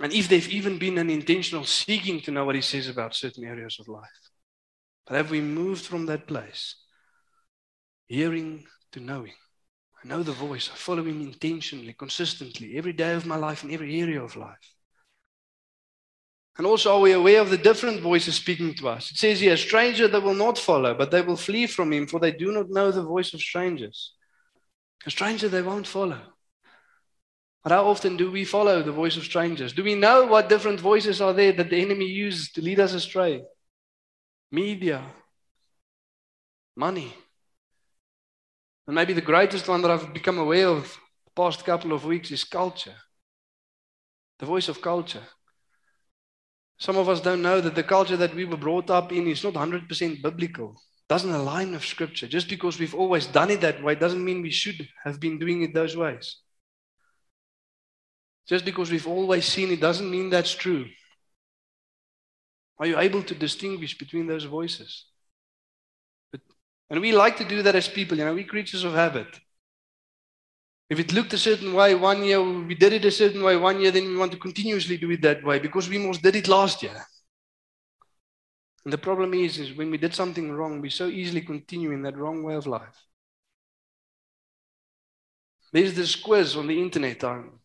And 0.00 0.12
if 0.12 0.28
they've 0.28 0.48
even 0.48 0.78
been 0.78 0.98
an 0.98 1.10
intentional 1.10 1.64
seeking 1.64 2.20
to 2.22 2.30
know 2.30 2.44
what 2.44 2.54
he 2.54 2.60
says 2.60 2.88
about 2.88 3.14
certain 3.14 3.44
areas 3.44 3.78
of 3.78 3.88
life. 3.88 4.08
But 5.06 5.16
have 5.16 5.30
we 5.30 5.40
moved 5.40 5.84
from 5.84 6.06
that 6.06 6.26
place, 6.26 6.76
hearing 8.06 8.64
to 8.92 9.00
knowing? 9.00 9.34
I 10.02 10.08
know 10.08 10.22
the 10.22 10.32
voice, 10.32 10.70
I 10.72 10.76
follow 10.76 11.04
him 11.04 11.20
intentionally, 11.20 11.92
consistently, 11.92 12.76
every 12.76 12.92
day 12.92 13.14
of 13.14 13.26
my 13.26 13.36
life, 13.36 13.62
in 13.62 13.72
every 13.72 14.00
area 14.00 14.22
of 14.22 14.36
life. 14.36 14.74
And 16.58 16.66
also, 16.66 16.94
are 16.94 17.00
we 17.00 17.12
aware 17.12 17.40
of 17.40 17.50
the 17.50 17.56
different 17.56 18.02
voices 18.02 18.34
speaking 18.34 18.74
to 18.74 18.88
us? 18.88 19.10
It 19.10 19.16
says 19.16 19.40
here, 19.40 19.54
a 19.54 19.56
stranger 19.56 20.06
they 20.06 20.18
will 20.18 20.34
not 20.34 20.58
follow, 20.58 20.94
but 20.94 21.10
they 21.10 21.22
will 21.22 21.36
flee 21.36 21.66
from 21.66 21.92
him, 21.92 22.06
for 22.06 22.20
they 22.20 22.32
do 22.32 22.52
not 22.52 22.68
know 22.68 22.90
the 22.90 23.02
voice 23.02 23.32
of 23.32 23.40
strangers. 23.40 24.12
A 25.06 25.10
stranger 25.10 25.48
they 25.48 25.62
won't 25.62 25.86
follow. 25.86 26.20
But 27.62 27.72
how 27.72 27.86
often 27.88 28.16
do 28.16 28.30
we 28.30 28.44
follow 28.44 28.82
the 28.82 28.92
voice 28.92 29.16
of 29.16 29.24
strangers? 29.24 29.72
Do 29.72 29.84
we 29.84 29.94
know 29.94 30.26
what 30.26 30.48
different 30.48 30.80
voices 30.80 31.20
are 31.20 31.32
there 31.32 31.52
that 31.52 31.70
the 31.70 31.80
enemy 31.80 32.06
uses 32.06 32.50
to 32.52 32.60
lead 32.60 32.80
us 32.80 32.92
astray? 32.92 33.42
Media, 34.50 35.04
money. 36.76 37.14
And 38.86 38.96
maybe 38.96 39.12
the 39.12 39.20
greatest 39.20 39.68
one 39.68 39.80
that 39.82 39.90
I've 39.92 40.12
become 40.12 40.38
aware 40.38 40.68
of 40.68 40.98
the 41.24 41.30
past 41.36 41.64
couple 41.64 41.92
of 41.92 42.04
weeks 42.04 42.32
is 42.32 42.42
culture. 42.42 42.96
The 44.40 44.46
voice 44.46 44.68
of 44.68 44.82
culture. 44.82 45.22
Some 46.78 46.96
of 46.96 47.08
us 47.08 47.20
don't 47.20 47.42
know 47.42 47.60
that 47.60 47.76
the 47.76 47.84
culture 47.84 48.16
that 48.16 48.34
we 48.34 48.44
were 48.44 48.56
brought 48.56 48.90
up 48.90 49.12
in 49.12 49.28
is 49.28 49.44
not 49.44 49.54
100% 49.54 50.20
biblical. 50.20 50.74
Doesn't 51.08 51.30
align 51.30 51.70
with 51.70 51.84
scripture. 51.84 52.26
Just 52.26 52.48
because 52.48 52.80
we've 52.80 52.94
always 52.94 53.26
done 53.26 53.50
it 53.50 53.60
that 53.60 53.80
way 53.84 53.94
doesn't 53.94 54.24
mean 54.24 54.42
we 54.42 54.50
should 54.50 54.88
have 55.04 55.20
been 55.20 55.38
doing 55.38 55.62
it 55.62 55.74
those 55.74 55.96
ways. 55.96 56.38
Just 58.48 58.64
because 58.64 58.90
we've 58.90 59.06
always 59.06 59.46
seen 59.46 59.70
it 59.70 59.80
doesn't 59.80 60.10
mean 60.10 60.30
that's 60.30 60.54
true. 60.54 60.86
Are 62.78 62.86
you 62.86 62.98
able 62.98 63.22
to 63.22 63.34
distinguish 63.34 63.96
between 63.96 64.26
those 64.26 64.44
voices? 64.44 65.06
But, 66.32 66.40
and 66.90 67.00
we 67.00 67.12
like 67.12 67.36
to 67.36 67.44
do 67.44 67.62
that 67.62 67.76
as 67.76 67.88
people, 67.88 68.18
you 68.18 68.24
know, 68.24 68.34
we're 68.34 68.44
creatures 68.44 68.84
of 68.84 68.94
habit. 68.94 69.28
If 70.90 70.98
it 70.98 71.12
looked 71.12 71.32
a 71.32 71.38
certain 71.38 71.72
way 71.72 71.94
one 71.94 72.24
year, 72.24 72.42
we 72.42 72.74
did 72.74 72.92
it 72.92 73.04
a 73.04 73.10
certain 73.10 73.42
way 73.42 73.56
one 73.56 73.80
year, 73.80 73.90
then 73.90 74.08
we 74.08 74.16
want 74.16 74.32
to 74.32 74.38
continuously 74.38 74.96
do 74.96 75.10
it 75.10 75.22
that 75.22 75.42
way 75.44 75.58
because 75.58 75.88
we 75.88 75.98
most 75.98 76.22
did 76.22 76.36
it 76.36 76.48
last 76.48 76.82
year. 76.82 77.06
And 78.84 78.92
the 78.92 78.98
problem 78.98 79.32
is, 79.32 79.58
is 79.58 79.74
when 79.74 79.90
we 79.90 79.96
did 79.96 80.14
something 80.14 80.50
wrong, 80.50 80.80
we 80.80 80.90
so 80.90 81.06
easily 81.06 81.40
continue 81.40 81.92
in 81.92 82.02
that 82.02 82.16
wrong 82.16 82.42
way 82.42 82.54
of 82.54 82.66
life. 82.66 83.06
There's 85.72 85.94
this 85.94 86.16
quiz 86.16 86.56
on 86.56 86.66
the 86.66 86.78
internet. 86.78 87.24
Um, 87.24 87.60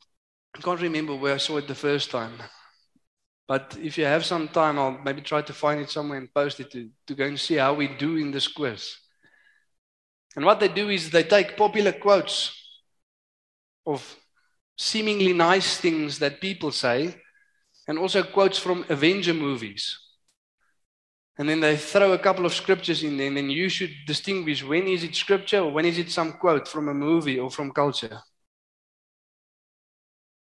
I 0.56 0.62
can't 0.62 0.82
remember 0.82 1.16
where 1.16 1.36
I 1.36 1.38
saw 1.38 1.58
it 1.58 1.68
the 1.68 1.76
first 1.76 2.12
time. 2.12 2.34
But 3.48 3.78
if 3.82 3.98
you 3.98 4.06
have 4.06 4.26
some 4.26 4.48
time, 4.50 4.78
I'll 4.78 4.98
maybe 5.04 5.22
try 5.22 5.42
to 5.42 5.54
find 5.54 5.80
it 5.80 5.90
somewhere 5.90 6.18
and 6.18 6.34
post 6.34 6.60
it 6.60 6.70
to, 6.72 6.90
to 7.08 7.16
go 7.16 7.26
and 7.26 7.40
see 7.40 7.56
how 7.56 7.74
we 7.74 7.88
do 7.88 8.18
in 8.18 8.32
this 8.32 8.48
quiz. 8.48 8.98
And 10.36 10.46
what 10.46 10.60
they 10.60 10.68
do 10.68 10.90
is 10.90 11.10
they 11.10 11.24
take 11.24 11.58
popular 11.58 11.94
quotes 11.94 12.54
of 13.86 14.18
seemingly 14.78 15.34
nice 15.34 15.80
things 15.80 16.20
that 16.20 16.42
people 16.42 16.72
say, 16.72 17.16
and 17.88 17.98
also 17.98 18.22
quotes 18.22 18.60
from 18.60 18.86
Avenger 18.90 19.34
movies. 19.34 19.98
And 21.40 21.48
then 21.48 21.62
they 21.62 21.78
throw 21.78 22.12
a 22.12 22.20
couple 22.20 22.46
of 22.46 22.54
scriptures 22.54 23.02
in 23.04 23.16
there, 23.16 23.28
and 23.28 23.38
then 23.38 23.50
you 23.50 23.70
should 23.70 23.92
distinguish 24.06 24.64
when 24.64 24.88
is 24.88 25.04
it 25.04 25.16
scripture 25.16 25.60
or 25.60 25.72
when 25.72 25.86
is 25.86 25.98
it 25.98 26.12
some 26.12 26.34
quote 26.34 26.68
from 26.68 26.90
a 26.90 26.94
movie 26.94 27.40
or 27.40 27.50
from 27.50 27.72
culture. 27.72 28.20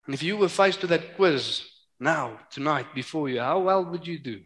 And 0.06 0.14
if 0.14 0.22
you 0.22 0.36
were 0.36 0.48
faced 0.48 0.80
with 0.80 0.90
that 0.90 1.16
quiz 1.16 1.62
now, 2.00 2.38
tonight, 2.50 2.94
before 2.94 3.28
you, 3.28 3.40
how 3.40 3.60
well 3.60 3.84
would 3.84 4.06
you 4.06 4.18
do? 4.18 4.40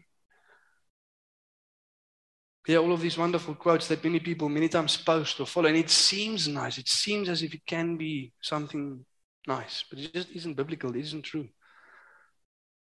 Are 2.69 2.77
all 2.77 2.91
of 2.91 2.99
these 2.99 3.17
wonderful 3.17 3.55
quotes 3.55 3.87
that 3.87 4.03
many 4.03 4.19
people 4.19 4.49
many 4.49 4.67
times 4.67 4.97
post 4.97 5.39
or 5.39 5.45
follow, 5.45 5.69
and 5.69 5.77
it 5.77 5.89
seems 5.89 6.49
nice. 6.49 6.77
It 6.77 6.89
seems 6.89 7.29
as 7.29 7.41
if 7.41 7.53
it 7.53 7.65
can 7.65 7.95
be 7.95 8.33
something 8.41 9.05
nice, 9.47 9.85
but 9.89 9.99
it 9.99 10.13
just 10.13 10.29
isn't 10.31 10.55
biblical. 10.55 10.93
It 10.93 10.99
isn't 10.99 11.21
true. 11.23 11.47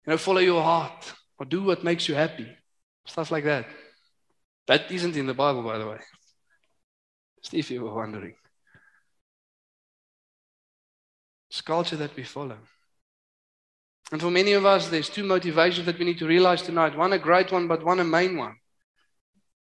You 0.06 0.12
know, 0.12 0.18
follow 0.18 0.42
your 0.42 0.62
heart 0.62 1.12
or 1.40 1.46
do 1.48 1.64
what 1.64 1.84
makes 1.84 2.08
you 2.08 2.14
happy. 2.14 2.48
Stuff 3.08 3.32
like 3.32 3.46
that. 3.46 3.66
That 4.68 4.92
isn't 4.92 5.18
in 5.18 5.26
the 5.26 5.34
Bible, 5.34 5.64
by 5.64 5.80
the 5.80 5.88
way. 5.88 6.00
Just 7.42 7.56
if 7.56 7.72
you 7.72 7.84
were 7.84 7.96
wondering. 7.96 8.36
It's 11.54 11.62
culture 11.62 11.98
that 11.98 12.16
we 12.16 12.24
follow. 12.24 12.58
And 14.12 14.20
for 14.20 14.32
many 14.32 14.54
of 14.54 14.66
us, 14.66 14.90
there's 14.90 15.08
two 15.08 15.24
motivations 15.24 15.86
that 15.86 16.00
we 16.00 16.06
need 16.06 16.18
to 16.18 16.26
realize 16.26 16.64
tonight 16.64 16.98
one 16.98 17.14
a 17.14 17.20
great 17.20 17.52
one, 17.52 17.68
but 17.68 17.86
one 17.86 18.00
a 18.00 18.04
main 18.04 18.38
one. 18.38 18.56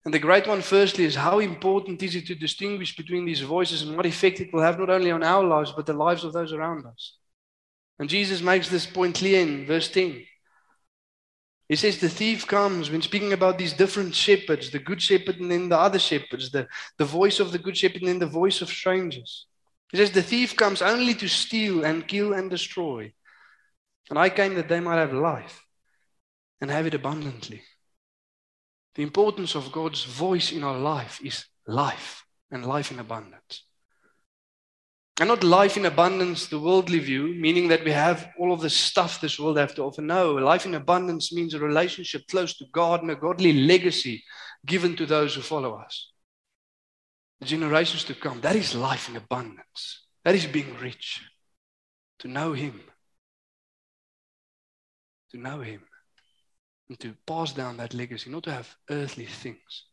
And 0.07 0.15
the 0.15 0.19
great 0.19 0.47
one, 0.47 0.63
firstly, 0.63 1.05
is 1.05 1.17
how 1.17 1.39
important 1.39 2.03
is 2.03 2.17
it 2.17 2.29
to 2.29 2.35
distinguish 2.35 2.97
between 2.97 3.27
these 3.27 3.43
voices 3.43 3.83
and 3.83 3.95
what 3.95 4.07
effect 4.07 4.41
it 4.41 4.55
will 4.55 4.63
have 4.63 4.79
not 4.79 4.89
only 4.89 5.11
on 5.11 5.23
our 5.23 5.45
lives, 5.45 5.71
but 5.71 5.85
the 5.85 5.93
lives 5.93 6.25
of 6.25 6.33
those 6.33 6.55
around 6.55 6.87
us. 6.87 7.19
And 7.99 8.09
Jesus 8.09 8.41
makes 8.41 8.71
this 8.71 8.87
point 8.87 9.17
clear 9.17 9.43
in 9.43 9.67
verse 9.67 9.91
10. 9.91 10.25
He 11.69 11.77
says 11.77 11.99
the 11.99 12.09
thief 12.09 12.47
comes 12.47 12.89
when 12.89 13.03
speaking 13.03 13.35
about 13.35 13.59
these 13.59 13.75
different 13.75 14.15
shepherds, 14.15 14.71
the 14.71 14.79
good 14.79 15.03
shepherd 15.03 15.41
and 15.41 15.51
then 15.51 15.69
the 15.69 15.79
other 15.79 15.99
shepherds, 15.99 16.51
the, 16.51 16.69
the 16.97 17.05
voice 17.05 17.39
of 17.39 17.53
the 17.53 17.59
good 17.59 17.77
shepherd 17.77 18.01
and 18.01 18.09
then 18.09 18.19
the 18.19 18.27
voice 18.27 18.63
of 18.63 18.71
strangers. 18.71 19.47
He 19.91 19.99
says 19.99 20.11
the 20.11 20.23
thief 20.23 20.57
comes 20.57 20.83
only 20.83 21.15
to 21.15 21.29
steal 21.29 21.85
and 21.85 22.09
kill 22.09 22.33
and 22.33 22.51
destroy. 22.51 23.13
And 24.11 24.19
I 24.19 24.29
came 24.31 24.55
that 24.55 24.69
they 24.69 24.81
might 24.81 24.99
have 24.99 25.13
life 25.13 25.65
and 26.61 26.71
have 26.71 26.87
it 26.87 26.95
abundantly. 26.95 27.63
The 28.95 29.03
importance 29.03 29.55
of 29.55 29.73
God's 29.73 30.05
voice 30.05 30.53
in 30.53 30.65
our 30.65 30.79
life 30.79 31.21
is 31.23 31.45
life 31.67 32.25
and 32.51 32.65
life 32.65 32.91
in 32.91 32.99
abundance. 32.99 33.65
And 35.19 35.29
not 35.29 35.45
life 35.45 35.77
in 35.77 35.87
abundance, 35.87 36.47
the 36.47 36.61
worldly 36.61 36.99
view, 36.99 37.35
meaning 37.39 37.69
that 37.69 37.85
we 37.85 37.93
have 37.93 38.29
all 38.39 38.53
of 38.53 38.61
the 38.61 38.69
stuff 38.69 39.21
this 39.21 39.39
world 39.39 39.57
have 39.57 39.75
to 39.77 39.83
offer. 39.83 40.03
No, 40.03 40.35
life 40.35 40.67
in 40.67 40.75
abundance 40.75 41.33
means 41.33 41.55
a 41.55 41.59
relationship 41.59 42.27
close 42.29 42.57
to 42.59 42.67
God 42.73 43.01
and 43.01 43.11
a 43.11 43.17
godly 43.17 43.53
legacy 43.53 44.25
given 44.67 44.95
to 44.97 45.07
those 45.07 45.35
who 45.35 45.41
follow 45.41 45.75
us. 45.75 46.11
The 47.41 47.47
generations 47.47 48.05
to 48.05 48.15
come. 48.15 48.41
That 48.41 48.57
is 48.57 48.75
life 48.75 49.09
in 49.09 49.17
abundance. 49.17 50.07
That 50.25 50.35
is 50.35 50.47
being 50.47 50.77
rich. 50.79 51.23
To 52.21 52.29
know 52.29 52.53
Him. 52.53 52.81
To 55.31 55.39
know 55.39 55.61
Him 55.61 55.83
and 56.89 56.99
to 57.01 57.15
pass 57.27 57.53
down 57.53 57.77
that 57.77 57.95
legacy, 57.95 58.31
not 58.31 58.45
to 58.45 58.53
have 58.53 58.75
earthly 58.91 59.27
things. 59.27 59.85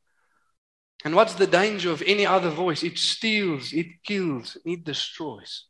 And 1.06 1.16
what's 1.16 1.34
the 1.34 1.48
danger 1.48 1.92
of 1.92 2.02
any 2.06 2.26
other 2.26 2.50
voice? 2.50 2.84
It 2.84 2.98
steals, 2.98 3.74
it 3.74 3.88
kills, 4.06 4.58
it 4.64 4.84
destroys. 4.84 5.66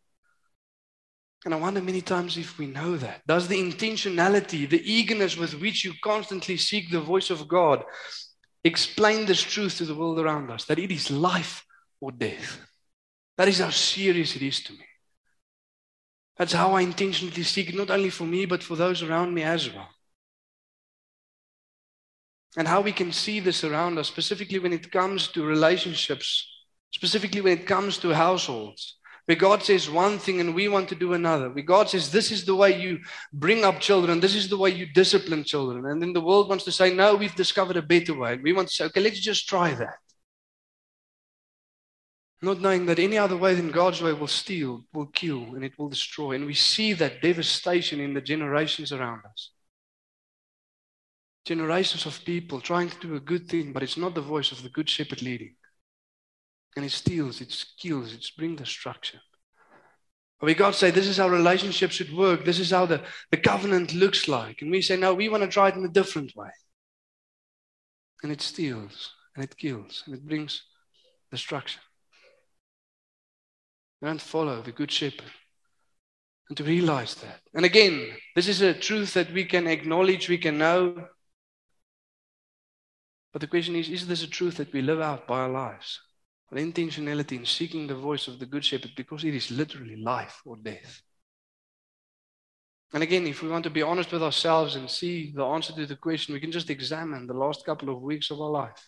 And 1.45 1.53
I 1.53 1.57
wonder 1.57 1.81
many 1.81 2.01
times 2.01 2.37
if 2.37 2.57
we 2.57 2.67
know 2.67 2.95
that. 2.97 3.25
Does 3.27 3.47
the 3.47 3.59
intentionality, 3.59 4.69
the 4.69 4.81
eagerness 4.83 5.35
with 5.35 5.55
which 5.55 5.83
you 5.83 5.93
constantly 6.03 6.57
seek 6.57 6.91
the 6.91 7.01
voice 7.01 7.29
of 7.29 7.47
God 7.47 7.83
explain 8.63 9.25
this 9.25 9.41
truth 9.41 9.77
to 9.77 9.85
the 9.85 9.95
world 9.95 10.19
around 10.19 10.49
us 10.49 10.65
that 10.65 10.79
it 10.79 10.91
is 10.91 11.11
life 11.11 11.65
or 11.99 12.11
death? 12.11 12.59
That 13.37 13.47
is 13.47 13.59
how 13.59 13.69
serious 13.69 14.35
it 14.35 14.41
is 14.41 14.61
to 14.63 14.73
me. 14.73 14.85
That's 16.37 16.53
how 16.53 16.73
I 16.73 16.81
intentionally 16.81 17.43
seek, 17.43 17.73
not 17.75 17.91
only 17.91 18.09
for 18.09 18.25
me, 18.25 18.45
but 18.45 18.63
for 18.63 18.75
those 18.75 19.03
around 19.03 19.33
me 19.33 19.43
as 19.43 19.71
well 19.71 19.89
and 22.55 22.67
how 22.67 22.81
we 22.81 22.91
can 22.91 23.11
see 23.11 23.39
this 23.39 23.63
around 23.63 23.97
us, 23.97 24.07
specifically 24.07 24.59
when 24.59 24.73
it 24.73 24.91
comes 24.91 25.27
to 25.29 25.43
relationships, 25.43 26.47
specifically 26.91 27.41
when 27.41 27.57
it 27.57 27.67
comes 27.67 27.97
to 27.97 28.13
households, 28.13 28.97
where 29.25 29.37
God 29.37 29.63
says 29.63 29.89
one 29.89 30.19
thing 30.19 30.39
and 30.39 30.53
we 30.53 30.67
want 30.67 30.89
to 30.89 30.95
do 30.95 31.13
another, 31.13 31.49
where 31.49 31.63
God 31.63 31.89
says, 31.89 32.11
This 32.11 32.31
is 32.31 32.45
the 32.45 32.55
way 32.55 32.79
you 32.79 32.99
bring 33.31 33.63
up 33.63 33.79
children, 33.79 34.19
this 34.19 34.35
is 34.35 34.49
the 34.49 34.57
way 34.57 34.69
you 34.69 34.85
discipline 34.93 35.43
children. 35.43 35.85
And 35.85 36.01
then 36.01 36.13
the 36.13 36.21
world 36.21 36.49
wants 36.49 36.65
to 36.65 36.71
say, 36.71 36.93
No, 36.93 37.15
we've 37.15 37.35
discovered 37.35 37.77
a 37.77 37.81
better 37.81 38.13
way. 38.13 38.37
We 38.37 38.53
want 38.53 38.67
to 38.69 38.73
say, 38.73 38.85
Okay, 38.85 39.01
let's 39.01 39.19
just 39.19 39.47
try 39.47 39.73
that. 39.75 39.95
Not 42.41 42.59
knowing 42.59 42.85
that 42.87 42.99
any 42.99 43.17
other 43.17 43.37
way 43.37 43.55
than 43.55 43.71
God's 43.71 44.01
way 44.01 44.11
will 44.11 44.27
steal, 44.27 44.83
will 44.93 45.07
kill, 45.07 45.55
and 45.55 45.63
it 45.63 45.79
will 45.79 45.87
destroy. 45.87 46.33
And 46.33 46.45
we 46.45 46.53
see 46.53 46.91
that 46.93 47.21
devastation 47.21 48.01
in 48.01 48.13
the 48.13 48.21
generations 48.21 48.91
around 48.91 49.21
us 49.25 49.51
generations 51.45 52.05
of 52.05 52.23
people 52.23 52.61
trying 52.61 52.89
to 52.89 52.99
do 52.99 53.15
a 53.15 53.19
good 53.19 53.49
thing, 53.49 53.73
but 53.73 53.83
it's 53.83 53.97
not 53.97 54.15
the 54.15 54.21
voice 54.21 54.51
of 54.51 54.63
the 54.63 54.69
good 54.69 54.89
shepherd 54.89 55.21
leading. 55.21 55.55
And 56.75 56.85
it 56.85 56.91
steals, 56.91 57.41
it 57.41 57.65
kills, 57.77 58.13
it 58.13 58.25
brings 58.37 58.59
destruction. 58.59 59.19
We 60.41 60.53
God 60.53 60.75
say, 60.75 60.91
this 60.91 61.07
is 61.07 61.17
how 61.17 61.29
relationships 61.29 61.95
should 61.95 62.13
work. 62.13 62.43
This 62.43 62.59
is 62.59 62.71
how 62.71 62.85
the, 62.85 63.01
the 63.31 63.37
covenant 63.37 63.93
looks 63.93 64.27
like. 64.27 64.61
And 64.61 64.71
we 64.71 64.81
say, 64.81 64.97
no, 64.97 65.13
we 65.13 65.29
want 65.29 65.43
to 65.43 65.49
try 65.49 65.69
it 65.69 65.75
in 65.75 65.85
a 65.85 65.89
different 65.89 66.35
way. 66.35 66.49
And 68.23 68.31
it 68.31 68.41
steals, 68.41 69.11
and 69.35 69.43
it 69.45 69.55
kills, 69.55 70.03
and 70.05 70.15
it 70.15 70.27
brings 70.27 70.63
destruction. 71.31 71.81
We 74.01 74.07
don't 74.07 74.19
follow 74.19 74.61
the 74.61 74.73
good 74.73 74.91
shepherd. 74.91 75.31
And 76.49 76.57
to 76.57 76.63
realize 76.65 77.15
that. 77.15 77.39
And 77.53 77.63
again, 77.63 78.09
this 78.35 78.49
is 78.49 78.61
a 78.61 78.73
truth 78.73 79.13
that 79.13 79.31
we 79.31 79.45
can 79.45 79.65
acknowledge, 79.65 80.27
we 80.27 80.37
can 80.37 80.57
know, 80.57 81.07
but 83.31 83.41
the 83.41 83.47
question 83.47 83.75
is 83.75 83.89
is 83.89 84.07
this 84.07 84.23
a 84.23 84.27
truth 84.27 84.57
that 84.57 84.71
we 84.71 84.81
live 84.81 85.01
out 85.01 85.27
by 85.27 85.39
our 85.39 85.49
lives? 85.49 85.99
Intentionality 86.55 87.37
in 87.37 87.45
seeking 87.45 87.87
the 87.87 87.95
voice 87.95 88.27
of 88.27 88.39
the 88.39 88.45
Good 88.45 88.63
Shepherd 88.63 88.91
because 88.95 89.23
it 89.23 89.33
is 89.33 89.49
literally 89.49 89.95
life 89.95 90.41
or 90.45 90.57
death. 90.57 91.01
And 92.93 93.01
again, 93.01 93.25
if 93.25 93.41
we 93.41 93.49
want 93.49 93.63
to 93.63 93.71
be 93.71 93.81
honest 93.81 94.11
with 94.11 94.21
ourselves 94.21 94.75
and 94.75 94.89
see 94.89 95.33
the 95.35 95.43
answer 95.43 95.73
to 95.73 95.85
the 95.87 95.95
question, 95.95 96.33
we 96.33 96.39
can 96.39 96.51
just 96.51 96.69
examine 96.69 97.25
the 97.25 97.33
last 97.33 97.65
couple 97.65 97.89
of 97.89 98.01
weeks 98.01 98.29
of 98.29 98.39
our 98.39 98.51
life. 98.51 98.87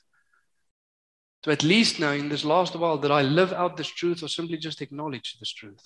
To 1.44 1.52
at 1.52 1.64
least 1.64 2.00
know 2.00 2.12
in 2.12 2.30
this 2.30 2.46
last 2.46 2.76
while 2.76 3.00
that 3.00 3.12
I 3.12 3.24
live 3.24 3.52
out 3.52 3.78
this 3.78 3.88
truth 3.88 4.22
or 4.22 4.28
simply 4.28 4.58
just 4.58 4.82
acknowledge 4.82 5.38
this 5.40 5.52
truth. 5.52 5.84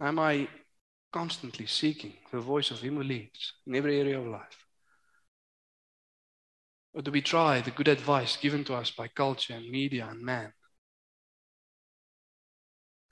Am 0.00 0.18
I 0.18 0.48
constantly 1.12 1.66
seeking 1.66 2.14
the 2.32 2.40
voice 2.40 2.70
of 2.70 2.80
Him 2.80 2.96
who 2.96 3.02
leads 3.02 3.52
in 3.66 3.74
every 3.74 3.98
area 3.98 4.18
of 4.18 4.26
life? 4.26 4.63
Or 6.94 7.02
do 7.02 7.10
we 7.10 7.20
try 7.20 7.60
the 7.60 7.72
good 7.72 7.88
advice 7.88 8.36
given 8.36 8.64
to 8.64 8.74
us 8.74 8.90
by 8.90 9.08
culture 9.08 9.54
and 9.54 9.68
media 9.68 10.06
and 10.08 10.22
man? 10.22 10.52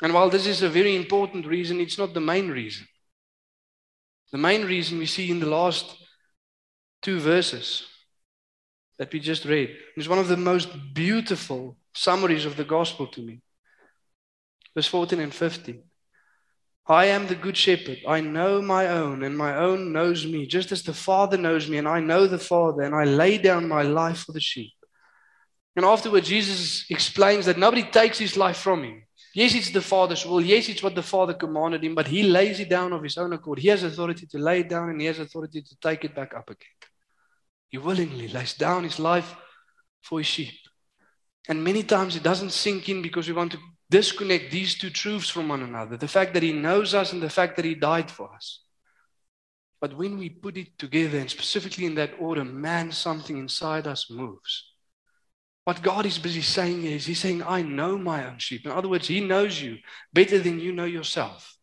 And 0.01 0.15
while 0.15 0.31
this 0.31 0.47
is 0.47 0.63
a 0.63 0.69
very 0.69 0.97
important 0.97 1.47
reason, 1.47 1.81
it's 1.81 1.99
not 1.99 2.15
the 2.15 2.21
main 2.21 2.49
reason. 2.49 2.87
The 4.31 4.39
main 4.39 4.65
reason 4.65 4.99
we 4.99 5.07
see 5.07 5.31
in 5.31 5.41
the 5.41 5.47
last 5.47 5.97
two 7.03 7.19
verses 7.21 7.85
that 8.99 9.13
we 9.13 9.21
just 9.21 9.45
read 9.45 9.77
is 9.97 10.09
one 10.09 10.19
of 10.19 10.29
the 10.29 10.37
most 10.37 10.69
beautiful 10.95 11.77
summaries 11.93 12.45
of 12.45 12.57
the 12.57 12.65
gospel 12.65 13.07
to 13.09 13.21
me. 13.21 13.43
Verse 14.75 14.87
14 14.87 15.21
and 15.21 15.35
15. 15.35 15.83
I 16.87 17.07
am 17.07 17.27
the 17.27 17.37
good 17.37 17.57
shepherd. 17.57 17.99
I 18.09 18.21
know 18.21 18.61
my 18.61 18.89
own, 18.89 19.23
and 19.23 19.37
my 19.37 19.57
own 19.57 19.93
knows 19.93 20.27
me, 20.27 20.47
just 20.47 20.73
as 20.73 20.83
the 20.83 20.93
Father 20.93 21.37
knows 21.37 21.69
me, 21.69 21.79
and 21.79 21.87
I 21.87 22.01
know 22.01 22.27
the 22.27 22.39
Father, 22.39 22.83
and 22.83 22.95
I 22.95 23.05
lay 23.05 23.39
down 23.39 23.69
my 23.69 23.83
life 23.83 24.25
for 24.25 24.33
the 24.33 24.41
sheep. 24.41 24.73
And 25.77 25.85
afterwards, 25.85 26.29
Jesus 26.29 26.85
explains 26.91 27.47
that 27.47 27.57
nobody 27.57 27.85
takes 27.85 28.19
his 28.19 28.37
life 28.37 28.59
from 28.59 28.83
him. 28.83 29.05
Yes, 29.35 29.55
it's 29.55 29.71
the 29.71 29.81
Father's 29.81 30.27
will. 30.27 30.41
Yes, 30.41 30.69
it's 30.69 30.83
what 30.83 30.95
the 30.95 31.03
Father 31.03 31.33
commanded 31.33 31.83
him, 31.85 31.95
but 31.95 32.09
he 32.09 32.25
lays 32.25 32.61
it 32.61 32.69
down 32.69 32.93
of 32.93 33.03
his 33.03 33.17
own 33.17 33.33
accord. 33.33 33.61
He 33.61 33.69
has 33.69 33.83
authority 33.83 34.27
to 34.27 34.39
lay 34.39 34.61
it 34.61 34.69
down, 34.69 34.91
and 34.91 35.01
he 35.01 35.07
has 35.07 35.21
authority 35.21 35.63
to 35.63 35.77
take 35.81 36.05
it 36.05 36.15
back 36.15 36.35
up 36.35 36.51
again. 36.51 36.69
He 37.71 37.79
willingly 37.79 38.29
lays 38.29 38.55
down 38.55 38.85
his 38.85 38.99
life 38.99 39.35
for 40.03 40.19
his 40.19 40.27
sheep. 40.27 40.53
And 41.49 41.65
many 41.65 41.83
times 41.83 42.17
it 42.17 42.23
doesn't 42.23 42.51
sink 42.51 42.89
in 42.89 43.01
because 43.01 43.27
we 43.27 43.35
want 43.35 43.53
to 43.53 43.59
disconnect 43.93 44.51
these 44.51 44.75
two 44.75 44.89
truths 44.89 45.29
from 45.29 45.49
one 45.49 45.63
another 45.63 45.99
the 45.99 46.09
fact 46.09 46.33
that 46.33 46.43
He 46.43 46.53
knows 46.53 46.95
us 46.95 47.13
and 47.13 47.23
the 47.23 47.37
fact 47.39 47.57
that 47.57 47.65
He 47.65 47.75
died 47.75 48.11
for 48.11 48.35
us. 48.35 48.65
But 49.83 49.97
when 49.97 50.17
we 50.17 50.31
put 50.31 50.57
it 50.57 50.79
together, 50.79 51.19
and 51.19 51.31
specifically 51.31 51.85
in 51.85 51.97
that 51.97 52.15
order, 52.19 52.45
man, 52.45 52.91
something 52.93 53.37
inside 53.37 53.87
us 53.87 54.11
moves. 54.11 54.71
What 55.65 55.83
God 55.83 56.07
is 56.07 56.19
busy 56.19 56.41
saying 56.41 56.85
is, 56.85 57.05
He's 57.05 57.21
saying, 57.21 57.43
I 57.43 57.63
know 57.63 57.99
my 57.99 58.27
own 58.27 58.39
sheep. 58.39 58.65
In 58.65 58.73
other 58.73 58.89
words, 58.89 59.09
He 59.09 59.21
knows 59.21 59.61
you 59.61 59.79
better 60.13 60.39
than 60.39 60.59
you 60.59 60.73
know 60.73 60.85
yourself. 60.85 61.57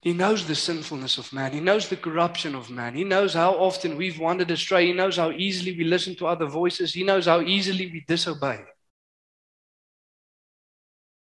He 0.00 0.14
knows 0.14 0.46
the 0.46 0.54
sinfulness 0.54 1.18
of 1.18 1.30
man. 1.30 1.52
He 1.52 1.60
knows 1.60 1.88
the 1.88 1.96
corruption 1.96 2.54
of 2.54 2.70
man. 2.70 2.94
He 2.94 3.04
knows 3.04 3.34
how 3.34 3.52
often 3.52 3.98
we've 3.98 4.18
wandered 4.18 4.50
astray. 4.50 4.86
He 4.86 4.94
knows 4.94 5.18
how 5.18 5.30
easily 5.30 5.76
we 5.76 5.84
listen 5.84 6.14
to 6.16 6.26
other 6.26 6.46
voices. 6.46 6.94
He 6.94 7.04
knows 7.04 7.26
how 7.26 7.42
easily 7.42 7.86
we 7.92 8.04
disobey. 8.08 8.64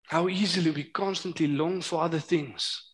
How 0.08 0.28
easily 0.28 0.72
we 0.72 0.84
constantly 0.84 1.48
long 1.48 1.82
for 1.82 2.02
other 2.02 2.20
things. 2.20 2.92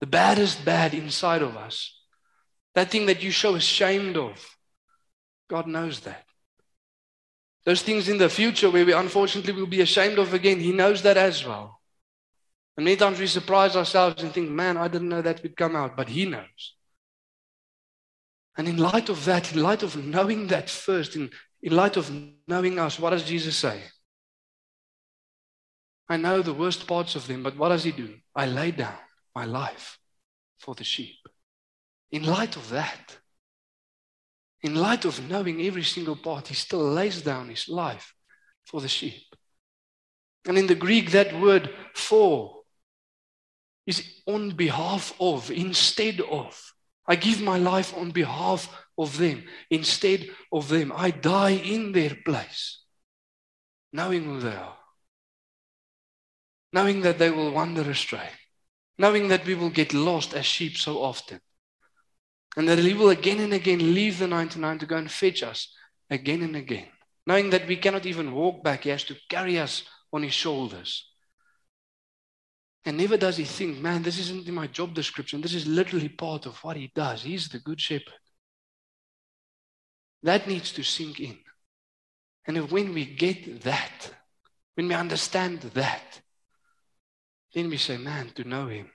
The 0.00 0.06
baddest 0.06 0.64
bad 0.64 0.94
inside 0.94 1.42
of 1.42 1.56
us. 1.56 1.96
That 2.74 2.90
thing 2.90 3.06
that 3.06 3.22
you 3.22 3.30
show 3.30 3.54
ashamed 3.54 4.16
of. 4.16 4.56
God 5.48 5.66
knows 5.66 6.00
that. 6.00 6.24
Those 7.64 7.82
things 7.82 8.08
in 8.08 8.18
the 8.18 8.28
future 8.28 8.70
where 8.70 8.86
we 8.86 8.92
unfortunately 8.92 9.52
will 9.52 9.66
be 9.66 9.82
ashamed 9.82 10.18
of 10.18 10.32
again, 10.32 10.60
He 10.60 10.72
knows 10.72 11.02
that 11.02 11.16
as 11.16 11.44
well. 11.44 11.80
And 12.76 12.84
many 12.84 12.96
times 12.96 13.18
we 13.18 13.26
surprise 13.26 13.76
ourselves 13.76 14.22
and 14.22 14.32
think, 14.32 14.48
man, 14.48 14.76
I 14.76 14.88
didn't 14.88 15.08
know 15.08 15.20
that 15.20 15.42
would 15.42 15.56
come 15.56 15.76
out, 15.76 15.96
but 15.96 16.08
He 16.08 16.24
knows. 16.24 16.74
And 18.56 18.68
in 18.68 18.78
light 18.78 19.08
of 19.08 19.24
that, 19.26 19.52
in 19.52 19.62
light 19.62 19.82
of 19.82 19.96
knowing 19.96 20.46
that 20.46 20.70
first, 20.70 21.16
in, 21.16 21.30
in 21.62 21.76
light 21.76 21.96
of 21.96 22.10
knowing 22.48 22.78
us, 22.78 22.98
what 22.98 23.10
does 23.10 23.24
Jesus 23.24 23.56
say? 23.56 23.82
I 26.10 26.16
know 26.16 26.42
the 26.42 26.52
worst 26.52 26.88
parts 26.88 27.14
of 27.14 27.28
them, 27.28 27.44
but 27.44 27.56
what 27.56 27.68
does 27.68 27.84
he 27.84 27.92
do? 27.92 28.16
I 28.34 28.44
lay 28.46 28.72
down 28.72 28.98
my 29.34 29.44
life 29.44 29.96
for 30.58 30.74
the 30.74 30.82
sheep. 30.82 31.16
In 32.10 32.24
light 32.24 32.56
of 32.56 32.68
that, 32.70 33.16
in 34.62 34.74
light 34.74 35.04
of 35.04 35.30
knowing 35.30 35.62
every 35.62 35.84
single 35.84 36.16
part, 36.16 36.48
he 36.48 36.54
still 36.54 36.82
lays 36.82 37.22
down 37.22 37.48
his 37.48 37.68
life 37.68 38.12
for 38.66 38.80
the 38.80 38.88
sheep. 38.88 39.22
And 40.46 40.58
in 40.58 40.66
the 40.66 40.74
Greek, 40.74 41.12
that 41.12 41.40
word 41.40 41.70
for 41.94 42.62
is 43.86 44.20
on 44.26 44.50
behalf 44.50 45.14
of, 45.20 45.48
instead 45.52 46.20
of. 46.20 46.60
I 47.06 47.14
give 47.14 47.40
my 47.40 47.56
life 47.56 47.96
on 47.96 48.10
behalf 48.10 48.68
of 48.98 49.16
them, 49.16 49.44
instead 49.70 50.28
of 50.52 50.68
them. 50.68 50.92
I 50.94 51.12
die 51.12 51.50
in 51.50 51.92
their 51.92 52.16
place, 52.24 52.82
knowing 53.92 54.24
who 54.24 54.40
they 54.40 54.56
are, 54.56 54.76
knowing 56.72 57.00
that 57.02 57.18
they 57.18 57.30
will 57.30 57.50
wander 57.50 57.88
astray, 57.90 58.28
knowing 58.98 59.28
that 59.28 59.44
we 59.46 59.54
will 59.54 59.70
get 59.70 59.92
lost 59.92 60.34
as 60.34 60.46
sheep 60.46 60.76
so 60.76 61.02
often, 61.02 61.40
and 62.56 62.68
that 62.68 62.78
He 62.78 62.94
will 62.94 63.10
again 63.10 63.40
and 63.40 63.52
again 63.52 63.94
leave 63.94 64.18
the 64.18 64.26
99 64.26 64.78
to 64.78 64.86
go 64.86 64.96
and 64.96 65.10
fetch 65.10 65.42
us 65.42 65.74
again 66.08 66.42
and 66.42 66.56
again, 66.56 66.88
knowing 67.26 67.50
that 67.50 67.66
we 67.66 67.76
cannot 67.76 68.06
even 68.06 68.32
walk 68.32 68.62
back, 68.62 68.84
He 68.84 68.90
has 68.90 69.04
to 69.04 69.16
carry 69.28 69.58
us 69.58 69.84
on 70.12 70.22
His 70.22 70.34
shoulders. 70.34 71.10
And 72.84 72.96
never 72.96 73.16
does 73.16 73.36
he 73.36 73.44
think, 73.44 73.78
man, 73.78 74.02
this 74.02 74.18
isn't 74.18 74.48
in 74.48 74.54
my 74.54 74.66
job 74.66 74.94
description. 74.94 75.40
This 75.40 75.54
is 75.54 75.66
literally 75.66 76.08
part 76.08 76.46
of 76.46 76.56
what 76.64 76.76
he 76.76 76.90
does. 76.94 77.22
He's 77.22 77.48
the 77.48 77.58
good 77.58 77.80
shepherd. 77.80 78.14
That 80.22 80.48
needs 80.48 80.72
to 80.72 80.82
sink 80.82 81.20
in. 81.20 81.38
And 82.46 82.70
when 82.70 82.94
we 82.94 83.04
get 83.04 83.62
that, 83.62 84.10
when 84.74 84.88
we 84.88 84.94
understand 84.94 85.60
that, 85.60 86.20
then 87.54 87.68
we 87.68 87.76
say, 87.76 87.96
man, 87.96 88.30
to 88.34 88.44
know 88.44 88.68
him. 88.68 88.90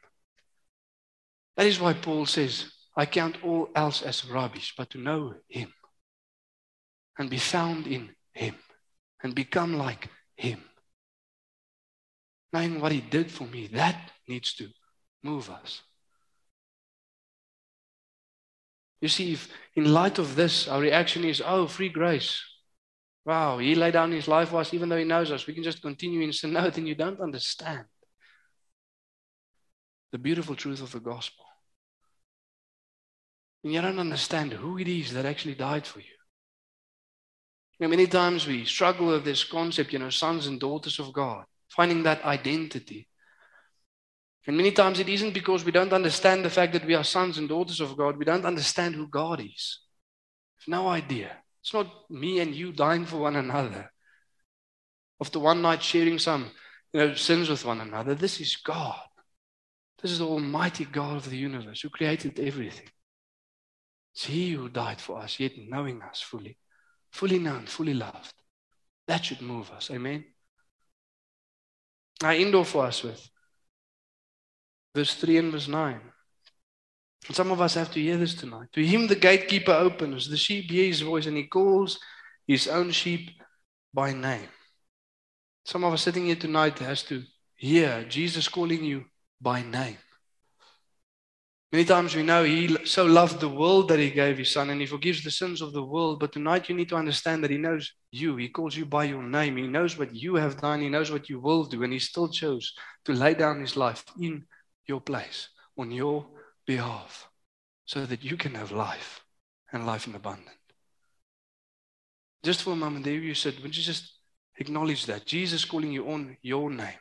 That 1.58 1.68
is 1.68 1.80
why 1.80 1.94
Paul 1.94 2.26
says, 2.26 2.72
I 2.96 3.06
count 3.06 3.44
all 3.44 3.70
else 3.76 4.02
as 4.02 4.26
rubbish, 4.26 4.74
but 4.78 4.90
to 4.92 4.98
know 4.98 5.36
him 5.48 5.74
and 7.18 7.30
be 7.30 7.38
found 7.38 7.88
in 7.88 8.16
him 8.34 8.56
and 9.24 9.36
become 9.36 9.78
like 9.78 10.10
him 10.36 10.62
knowing 12.56 12.80
what 12.80 12.94
he 12.94 13.02
did 13.02 13.30
for 13.30 13.44
me, 13.44 13.68
that 13.68 14.12
needs 14.30 14.54
to 14.54 14.70
move 15.22 15.50
us. 15.50 15.82
You 19.02 19.10
see, 19.10 19.34
if 19.34 19.50
in 19.76 19.94
light 19.94 20.20
of 20.20 20.36
this, 20.38 20.68
our 20.70 20.80
reaction 20.80 21.26
is, 21.26 21.42
oh, 21.46 21.68
free 21.68 21.90
grace. 21.90 22.42
Wow, 23.26 23.58
he 23.58 23.76
laid 23.76 23.92
down 23.94 24.14
his 24.14 24.30
life 24.30 24.50
for 24.50 24.62
us, 24.62 24.74
even 24.74 24.88
though 24.88 24.98
he 24.98 25.04
knows 25.04 25.32
us. 25.32 25.46
We 25.46 25.54
can 25.54 25.64
just 25.64 25.82
continue 25.82 26.22
in 26.22 26.32
sin. 26.32 26.54
No, 26.54 26.70
then 26.70 26.88
you 26.88 26.96
don't 26.96 27.20
understand 27.20 27.86
the 30.16 30.20
beautiful 30.20 30.56
truth 30.56 30.82
of 30.82 30.94
the 30.94 31.00
gospel. 31.02 31.44
And 33.62 33.74
you 33.74 33.82
don't 33.82 34.00
understand 34.00 34.54
who 34.54 34.78
it 34.78 34.88
is 34.88 35.12
that 35.12 35.26
actually 35.26 35.56
died 35.56 35.86
for 35.86 36.00
you. 36.00 36.16
You 37.78 37.86
know, 37.86 37.90
many 37.90 38.08
times 38.08 38.48
we 38.48 38.64
struggle 38.64 39.08
with 39.08 39.26
this 39.26 39.44
concept, 39.44 39.92
you 39.92 40.00
know, 40.00 40.10
sons 40.10 40.48
and 40.48 40.58
daughters 40.58 41.00
of 41.00 41.12
God 41.12 41.44
finding 41.68 42.04
that 42.04 42.24
identity. 42.24 43.10
And 44.48 44.56
many 44.56 44.72
times 44.72 45.02
it 45.02 45.10
isn't 45.10 45.34
because 45.34 45.66
we 45.66 45.74
don't 45.74 45.92
understand 45.92 46.46
the 46.46 46.50
fact 46.50 46.72
that 46.72 46.86
we 46.86 46.96
are 46.96 47.04
sons 47.04 47.38
and 47.38 47.50
daughters 47.50 47.82
of 47.82 47.98
God. 47.98 48.16
We 48.16 48.24
don't 48.24 48.46
understand 48.46 48.96
who 48.96 49.10
God 49.10 49.42
is. 49.42 49.82
Have 50.60 50.70
no 50.70 50.88
idea. 50.88 51.32
It's 51.62 51.74
not 51.74 52.10
me 52.10 52.40
and 52.40 52.56
you 52.56 52.72
dying 52.72 53.06
for 53.06 53.18
one 53.18 53.36
another. 53.36 53.92
After 55.20 55.40
one 55.40 55.62
night 55.62 55.84
sharing 55.84 56.20
some 56.20 56.52
you 56.94 57.02
know, 57.02 57.14
sins 57.16 57.50
with 57.50 57.66
one 57.66 57.82
another. 57.82 58.16
This 58.16 58.40
is 58.40 58.56
God. 58.56 59.02
This 60.06 60.12
is 60.12 60.20
the 60.20 60.28
Almighty 60.28 60.86
God 60.86 61.18
of 61.18 61.32
the 61.32 61.36
universe 61.36 61.82
who 61.82 61.90
created 61.90 62.40
everything. 62.40 62.86
It's 64.14 64.26
He 64.26 64.52
who 64.52 64.70
died 64.70 65.02
for 65.02 65.18
us, 65.18 65.40
yet 65.40 65.54
knowing 65.58 66.00
us 66.04 66.22
fully, 66.22 66.60
fully 67.12 67.40
known, 67.40 67.66
fully 67.66 67.96
loved. 67.96 68.36
That 69.08 69.26
should 69.26 69.42
move 69.42 69.72
us. 69.72 69.90
Amen. 69.90 70.24
I 72.22 72.38
end 72.38 72.54
off 72.54 72.70
for 72.70 72.86
us 72.86 73.02
with 73.02 73.28
verse 74.94 75.16
3 75.16 75.38
and 75.40 75.52
verse 75.52 75.68
9. 75.68 76.00
And 77.26 77.36
some 77.36 77.50
of 77.50 77.60
us 77.60 77.74
have 77.74 77.92
to 77.94 78.00
hear 78.00 78.18
this 78.18 78.36
tonight. 78.36 78.68
To 78.74 78.86
him, 78.86 79.08
the 79.08 79.16
gatekeeper 79.16 79.72
opens, 79.72 80.30
the 80.30 80.38
sheep 80.38 80.70
hear 80.70 80.86
his 80.86 81.02
voice, 81.02 81.26
and 81.26 81.36
he 81.36 81.48
calls 81.48 82.00
his 82.46 82.68
own 82.68 82.92
sheep 82.92 83.32
by 83.92 84.14
name. 84.14 84.50
Some 85.64 85.84
of 85.84 85.94
us 85.94 86.04
sitting 86.04 86.28
here 86.28 86.36
tonight 86.36 86.78
has 86.78 87.02
to 87.06 87.24
hear 87.56 88.06
Jesus 88.08 88.48
calling 88.48 88.84
you 88.84 89.06
by 89.42 89.62
name. 89.62 89.98
Many 91.76 91.86
times 91.86 92.16
we 92.16 92.24
know 92.24 92.46
He 92.46 92.86
so 92.86 93.06
loved 93.06 93.42
the 93.42 93.50
world 93.50 93.90
that 93.90 94.00
He 94.00 94.10
gave 94.10 94.38
His 94.38 94.52
Son 94.52 94.70
and 94.70 94.80
He 94.80 94.88
forgives 94.88 95.24
the 95.24 95.30
sins 95.30 95.62
of 95.62 95.74
the 95.74 95.84
world. 95.84 96.22
But 96.22 96.32
tonight 96.32 96.70
you 96.70 96.76
need 96.76 96.88
to 96.90 96.96
understand 96.96 97.44
that 97.44 97.52
He 97.52 97.58
knows 97.58 97.92
you. 98.12 98.38
He 98.38 98.48
calls 98.48 98.78
you 98.78 98.86
by 98.86 99.04
your 99.04 99.24
name. 99.24 99.58
He 99.58 99.68
knows 99.68 99.98
what 99.98 100.16
you 100.16 100.36
have 100.36 100.62
done. 100.62 100.80
He 100.80 100.88
knows 100.88 101.12
what 101.12 101.28
you 101.28 101.40
will 101.40 101.66
do. 101.66 101.84
And 101.84 101.92
He 101.92 102.00
still 102.00 102.30
chose 102.30 102.74
to 103.04 103.14
lay 103.14 103.34
down 103.34 103.60
His 103.60 103.76
life 103.76 104.06
in 104.18 104.46
your 104.88 105.02
place 105.02 105.50
on 105.78 105.92
your 105.92 106.26
behalf 106.66 107.30
so 107.86 108.06
that 108.06 108.24
you 108.24 108.38
can 108.38 108.54
have 108.56 108.72
life 108.72 109.26
and 109.74 109.86
life 109.86 110.08
in 110.08 110.16
abundance. 110.16 110.52
Just 112.42 112.64
for 112.64 112.72
a 112.72 112.76
moment, 112.78 113.04
there 113.04 113.16
you 113.16 113.34
said, 113.34 113.56
Would 113.62 113.76
you 113.76 113.84
just 113.84 114.14
acknowledge 114.58 115.08
that? 115.08 115.26
Jesus 115.26 115.66
calling 115.66 115.92
you 115.92 116.08
on 116.10 116.38
your 116.42 116.70
name, 116.70 117.00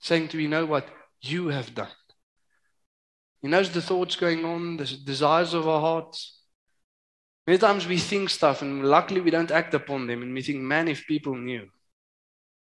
saying 0.00 0.28
to 0.28 0.38
you, 0.38 0.48
know 0.48 0.66
what 0.66 0.86
you 1.20 1.48
have 1.48 1.74
done. 1.74 1.88
He 3.40 3.48
knows 3.48 3.70
the 3.70 3.82
thoughts 3.82 4.16
going 4.16 4.44
on, 4.44 4.76
the 4.76 4.84
desires 4.84 5.54
of 5.54 5.68
our 5.68 5.80
hearts. 5.80 6.40
Many 7.46 7.58
times 7.58 7.86
we 7.86 7.98
think 7.98 8.30
stuff 8.30 8.62
and 8.62 8.84
luckily 8.84 9.20
we 9.20 9.30
don't 9.30 9.50
act 9.50 9.74
upon 9.74 10.06
them 10.06 10.22
and 10.22 10.34
we 10.34 10.42
think, 10.42 10.58
man, 10.58 10.88
if 10.88 11.06
people 11.06 11.36
knew 11.36 11.68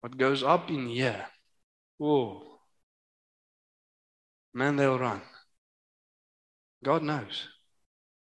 what 0.01 0.17
goes 0.17 0.43
up 0.43 0.71
in 0.71 0.89
here, 0.89 1.27
whoa, 1.99 2.43
man, 4.55 4.77
they'll 4.77 4.99
run. 4.99 5.23
God 6.85 7.03
knows. 7.03 7.49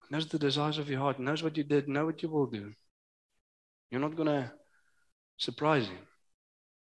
He 0.08 0.14
knows 0.14 0.28
the 0.28 0.38
desires 0.38 0.78
of 0.78 0.88
your 0.88 1.00
heart, 1.00 1.18
knows 1.18 1.42
what 1.42 1.56
you 1.56 1.64
did, 1.64 1.88
know 1.88 2.06
what 2.06 2.22
you 2.22 2.28
will 2.28 2.46
do. 2.46 2.72
You're 3.90 4.00
not 4.00 4.16
going 4.16 4.28
to 4.28 4.52
surprise 5.38 5.86
him. 5.86 6.06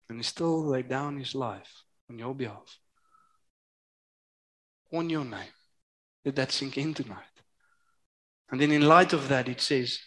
And 0.09 0.19
he 0.19 0.23
still 0.23 0.65
laid 0.65 0.89
down 0.89 1.19
his 1.19 1.35
life 1.35 1.83
on 2.09 2.19
your 2.19 2.35
behalf 2.35 2.79
on 4.93 5.11
your 5.11 5.25
name. 5.25 5.53
Let 6.25 6.37
that 6.37 6.53
sink 6.53 6.79
in 6.79 6.95
tonight. 6.95 7.17
And 8.51 8.61
then, 8.61 8.73
in 8.73 8.83
light 8.83 9.13
of 9.13 9.29
that, 9.29 9.49
it 9.49 9.61
says, 9.61 9.99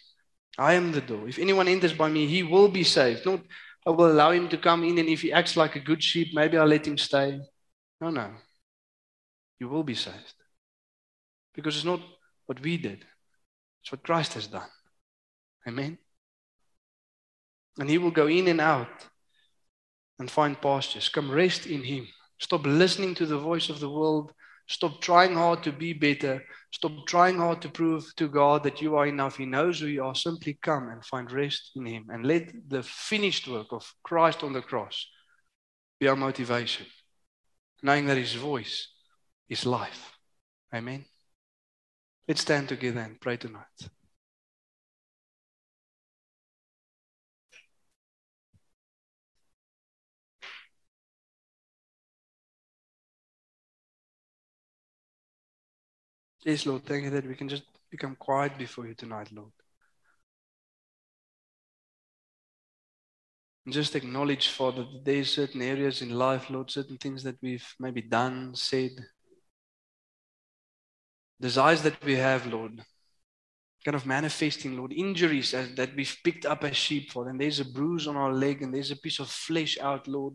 I 0.58 0.74
am 0.74 0.92
the 0.92 1.00
door. 1.00 1.28
If 1.28 1.38
anyone 1.38 1.68
enters 1.68 1.94
by 1.94 2.08
me, 2.08 2.26
he 2.26 2.42
will 2.42 2.68
be 2.68 2.84
saved. 2.84 3.26
Not, 3.26 3.40
I 3.86 3.90
will 3.90 4.12
allow 4.12 4.30
him 4.30 4.48
to 4.48 4.58
come 4.58 4.84
in, 4.84 4.98
and 4.98 5.08
if 5.08 5.22
he 5.22 5.32
acts 5.32 5.56
like 5.56 5.76
a 5.76 5.80
good 5.80 6.02
sheep, 6.02 6.28
maybe 6.34 6.56
I'll 6.56 6.66
let 6.66 6.86
him 6.86 6.98
stay. 6.98 7.40
No, 8.00 8.10
no. 8.10 8.30
You 9.58 9.68
will 9.68 9.82
be 9.82 9.94
saved. 9.94 10.34
Because 11.54 11.76
it's 11.76 11.84
not 11.84 12.00
what 12.46 12.60
we 12.60 12.76
did, 12.76 13.04
it's 13.82 13.92
what 13.92 14.02
Christ 14.02 14.34
has 14.34 14.46
done. 14.46 14.68
Amen. 15.66 15.98
And 17.78 17.88
he 17.88 17.98
will 17.98 18.10
go 18.10 18.26
in 18.26 18.48
and 18.48 18.60
out 18.60 19.08
and 20.18 20.30
find 20.30 20.60
pastures. 20.60 21.08
Come 21.08 21.30
rest 21.30 21.66
in 21.66 21.82
him. 21.82 22.06
Stop 22.38 22.66
listening 22.66 23.14
to 23.16 23.26
the 23.26 23.38
voice 23.38 23.68
of 23.68 23.80
the 23.80 23.88
world 23.88 24.32
Stop 24.66 25.00
trying 25.00 25.34
hard 25.34 25.62
to 25.64 25.72
be 25.72 25.92
better. 25.92 26.42
Stop 26.72 27.06
trying 27.06 27.36
hard 27.38 27.60
to 27.62 27.68
prove 27.68 28.04
to 28.16 28.28
God 28.28 28.62
that 28.64 28.80
you 28.80 28.96
are 28.96 29.06
enough. 29.06 29.36
He 29.36 29.46
knows 29.46 29.80
who 29.80 29.86
you 29.86 30.04
are. 30.04 30.14
Simply 30.14 30.58
come 30.60 30.88
and 30.88 31.04
find 31.04 31.30
rest 31.30 31.72
in 31.76 31.86
Him 31.86 32.06
and 32.10 32.24
let 32.24 32.50
the 32.68 32.82
finished 32.82 33.46
work 33.46 33.68
of 33.72 33.92
Christ 34.02 34.42
on 34.42 34.52
the 34.52 34.62
cross 34.62 35.06
be 36.00 36.08
our 36.08 36.16
motivation, 36.16 36.86
knowing 37.82 38.06
that 38.06 38.16
His 38.16 38.34
voice 38.34 38.88
is 39.48 39.66
life. 39.66 40.12
Amen. 40.74 41.04
Let's 42.26 42.40
stand 42.40 42.68
together 42.68 43.00
and 43.00 43.20
pray 43.20 43.36
tonight. 43.36 43.88
Yes, 56.44 56.66
Lord, 56.66 56.84
thank 56.84 57.04
you 57.04 57.10
that 57.10 57.26
we 57.26 57.34
can 57.34 57.48
just 57.48 57.64
become 57.90 58.16
quiet 58.16 58.58
before 58.58 58.86
you 58.86 58.94
tonight, 58.94 59.32
Lord. 59.32 59.52
And 63.64 63.72
just 63.72 63.96
acknowledge, 63.96 64.48
Father, 64.48 64.82
that 64.82 65.04
there's 65.04 65.32
certain 65.32 65.62
areas 65.62 66.02
in 66.02 66.10
life, 66.10 66.50
Lord, 66.50 66.70
certain 66.70 66.98
things 66.98 67.22
that 67.22 67.36
we've 67.40 67.66
maybe 67.80 68.02
done, 68.02 68.54
said, 68.54 68.90
desires 71.40 71.80
that 71.82 72.04
we 72.04 72.16
have, 72.16 72.46
Lord, 72.46 72.82
kind 73.82 73.94
of 73.94 74.04
manifesting, 74.04 74.76
Lord, 74.76 74.92
injuries 74.92 75.54
as, 75.54 75.74
that 75.76 75.96
we've 75.96 76.16
picked 76.24 76.44
up 76.44 76.62
as 76.64 76.76
sheep, 76.76 77.12
Father, 77.12 77.30
and 77.30 77.40
there's 77.40 77.60
a 77.60 77.64
bruise 77.64 78.06
on 78.06 78.16
our 78.16 78.34
leg, 78.34 78.60
and 78.60 78.74
there's 78.74 78.90
a 78.90 78.96
piece 78.96 79.18
of 79.18 79.30
flesh 79.30 79.78
out, 79.80 80.06
Lord, 80.06 80.34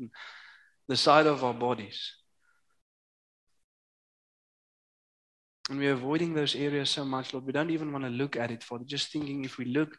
the 0.87 0.97
side 0.97 1.27
of 1.27 1.43
our 1.43 1.53
bodies. 1.53 2.15
And 5.69 5.77
we're 5.77 5.93
avoiding 5.93 6.33
those 6.33 6.55
areas 6.55 6.89
so 6.89 7.05
much, 7.05 7.31
Lord. 7.31 7.45
We 7.45 7.53
don't 7.53 7.69
even 7.69 7.91
want 7.91 8.03
to 8.03 8.09
look 8.09 8.35
at 8.35 8.49
it, 8.49 8.63
Father. 8.63 8.85
Just 8.85 9.11
thinking 9.11 9.45
if 9.45 9.59
we 9.59 9.65
look 9.65 9.95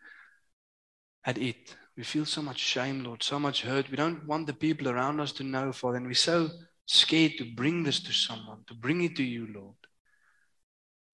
at 1.24 1.38
it, 1.38 1.76
we 1.96 2.02
feel 2.02 2.24
so 2.24 2.42
much 2.42 2.59
shame, 2.59 3.04
Lord, 3.04 3.22
so 3.22 3.38
much 3.38 3.62
hurt. 3.62 3.88
We 3.88 3.96
don't 3.96 4.26
want 4.26 4.48
the 4.48 4.52
people 4.52 4.88
around 4.88 5.20
us 5.20 5.30
to 5.33 5.44
know, 5.44 5.72
Father. 5.72 5.98
And 5.98 6.06
we're 6.06 6.14
so 6.14 6.48
scared 6.87 7.33
to 7.38 7.54
bring 7.54 7.85
this 7.85 8.00
to 8.00 8.12
someone, 8.12 8.64
to 8.66 8.74
bring 8.74 9.02
it 9.02 9.14
to 9.16 9.22
you, 9.22 9.46
Lord. 9.54 9.76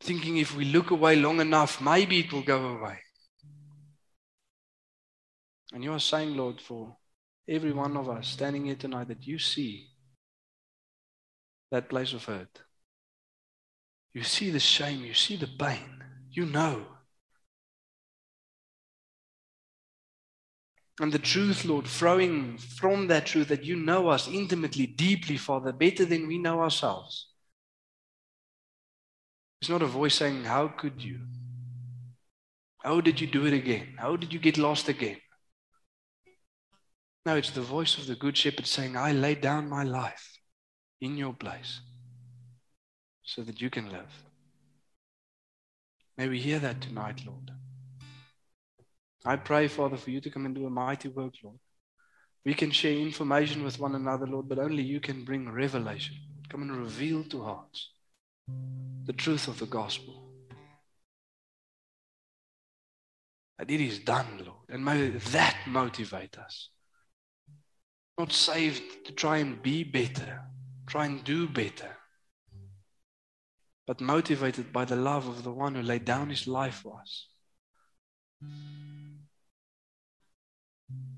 Thinking 0.00 0.38
if 0.38 0.56
we 0.56 0.64
look 0.64 0.90
away 0.90 1.16
long 1.16 1.40
enough, 1.40 1.80
maybe 1.80 2.20
it 2.20 2.32
will 2.32 2.42
go 2.42 2.64
away. 2.64 2.98
And 5.72 5.84
you 5.84 5.92
are 5.92 6.00
saying, 6.00 6.34
Lord, 6.34 6.62
for 6.62 6.96
every 7.46 7.72
one 7.72 7.96
of 7.96 8.08
us 8.08 8.28
standing 8.28 8.64
here 8.64 8.76
tonight, 8.76 9.08
that 9.08 9.26
you 9.26 9.38
see 9.38 9.88
that 11.70 11.90
place 11.90 12.14
of 12.14 12.24
hurt. 12.24 12.62
You 14.16 14.22
see 14.22 14.48
the 14.48 14.58
shame, 14.58 15.04
you 15.04 15.12
see 15.12 15.36
the 15.36 15.46
pain, 15.46 16.02
you 16.30 16.46
know. 16.46 16.86
And 20.98 21.12
the 21.12 21.18
truth, 21.18 21.66
Lord, 21.66 21.86
flowing 21.86 22.56
from 22.56 23.08
that 23.08 23.26
truth 23.26 23.48
that 23.48 23.66
you 23.66 23.76
know 23.76 24.08
us 24.08 24.26
intimately, 24.26 24.86
deeply, 24.86 25.36
Father, 25.36 25.70
better 25.70 26.06
than 26.06 26.26
we 26.26 26.38
know 26.38 26.62
ourselves. 26.62 27.28
It's 29.60 29.68
not 29.68 29.82
a 29.82 29.86
voice 29.86 30.14
saying, 30.14 30.44
How 30.44 30.68
could 30.68 31.04
you? 31.04 31.20
How 32.82 33.02
did 33.02 33.20
you 33.20 33.26
do 33.26 33.44
it 33.44 33.52
again? 33.52 33.96
How 33.98 34.16
did 34.16 34.32
you 34.32 34.38
get 34.38 34.56
lost 34.56 34.88
again? 34.88 35.18
No, 37.26 37.36
it's 37.36 37.50
the 37.50 37.60
voice 37.60 37.98
of 37.98 38.06
the 38.06 38.14
Good 38.14 38.38
Shepherd 38.38 38.66
saying, 38.66 38.96
I 38.96 39.12
lay 39.12 39.34
down 39.34 39.68
my 39.68 39.82
life 39.82 40.38
in 41.02 41.18
your 41.18 41.34
place 41.34 41.82
so 43.26 43.42
that 43.42 43.60
you 43.60 43.68
can 43.68 43.90
live. 43.90 44.24
May 46.16 46.28
we 46.28 46.38
hear 46.38 46.58
that 46.60 46.80
tonight, 46.80 47.20
Lord. 47.26 47.50
I 49.24 49.36
pray, 49.36 49.68
Father, 49.68 49.96
for 49.96 50.10
you 50.10 50.20
to 50.20 50.30
come 50.30 50.46
and 50.46 50.54
do 50.54 50.66
a 50.66 50.70
mighty 50.70 51.08
work, 51.08 51.34
Lord. 51.42 51.58
We 52.44 52.54
can 52.54 52.70
share 52.70 52.96
information 52.96 53.64
with 53.64 53.80
one 53.80 53.96
another, 53.96 54.26
Lord, 54.26 54.48
but 54.48 54.60
only 54.60 54.84
you 54.84 55.00
can 55.00 55.24
bring 55.24 55.50
revelation. 55.50 56.14
Come 56.48 56.62
and 56.62 56.76
reveal 56.76 57.24
to 57.24 57.42
hearts 57.42 57.90
the 59.04 59.12
truth 59.12 59.48
of 59.48 59.58
the 59.58 59.66
gospel. 59.66 60.22
That 63.58 63.70
it 63.70 63.80
is 63.80 63.98
done, 63.98 64.44
Lord. 64.44 64.68
And 64.68 64.84
may 64.84 65.08
that 65.08 65.56
motivate 65.66 66.38
us. 66.38 66.68
Not 68.16 68.32
saved 68.32 69.06
to 69.06 69.12
try 69.12 69.38
and 69.38 69.60
be 69.60 69.82
better, 69.82 70.42
try 70.86 71.06
and 71.06 71.24
do 71.24 71.48
better, 71.48 71.95
but 73.86 74.00
motivated 74.00 74.72
by 74.72 74.84
the 74.84 74.96
love 74.96 75.28
of 75.28 75.44
the 75.44 75.52
one 75.52 75.74
who 75.74 75.82
laid 75.82 76.04
down 76.04 76.30
his 76.30 76.46
life 76.46 76.82
for 76.82 77.00
us. 77.00 77.28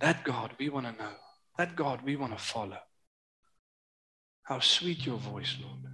That 0.01 0.25
God 0.25 0.53
we 0.59 0.69
want 0.69 0.87
to 0.87 0.93
know. 0.93 1.13
That 1.57 1.75
God 1.75 2.03
we 2.03 2.17
want 2.17 2.37
to 2.37 2.43
follow. 2.43 2.79
How 4.43 4.61
sweet 4.61 5.05
your 5.05 5.19
voice, 5.19 5.57
Lord. 5.61 5.85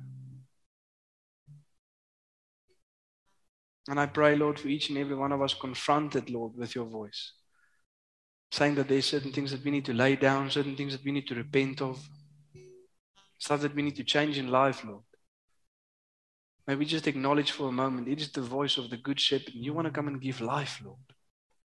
And 3.89 4.01
I 4.01 4.07
pray, 4.07 4.35
Lord, 4.35 4.59
for 4.59 4.69
each 4.69 4.89
and 4.89 4.99
every 4.99 5.15
one 5.15 5.33
of 5.33 5.43
us 5.43 5.55
confronted, 5.55 6.31
Lord, 6.31 6.57
with 6.57 6.75
your 6.75 6.87
voice. 6.87 7.33
Saying 8.51 8.77
that 8.77 8.89
there's 8.89 9.07
certain 9.07 9.33
things 9.33 9.51
that 9.51 9.65
we 9.65 9.71
need 9.71 9.85
to 9.87 9.93
lay 9.93 10.17
down, 10.17 10.51
certain 10.51 10.77
things 10.77 10.93
that 10.93 11.05
we 11.05 11.13
need 11.13 11.27
to 11.27 11.35
repent 11.35 11.83
of, 11.83 12.01
stuff 13.39 13.61
that 13.61 13.75
we 13.75 13.83
need 13.83 13.97
to 13.97 14.05
change 14.05 14.39
in 14.39 14.49
life, 14.49 14.85
Lord. 14.85 15.03
May 16.67 16.77
we 16.77 16.87
just 16.87 17.07
acknowledge 17.07 17.51
for 17.51 17.69
a 17.69 17.73
moment 17.73 18.09
it 18.09 18.21
is 18.21 18.31
the 18.31 18.41
voice 18.41 18.79
of 18.79 18.89
the 18.91 18.97
Good 18.97 19.21
Shepherd. 19.21 19.55
You 19.55 19.75
want 19.75 19.87
to 19.87 19.93
come 19.93 20.09
and 20.09 20.21
give 20.21 20.41
life, 20.41 20.81
Lord. 20.83 20.99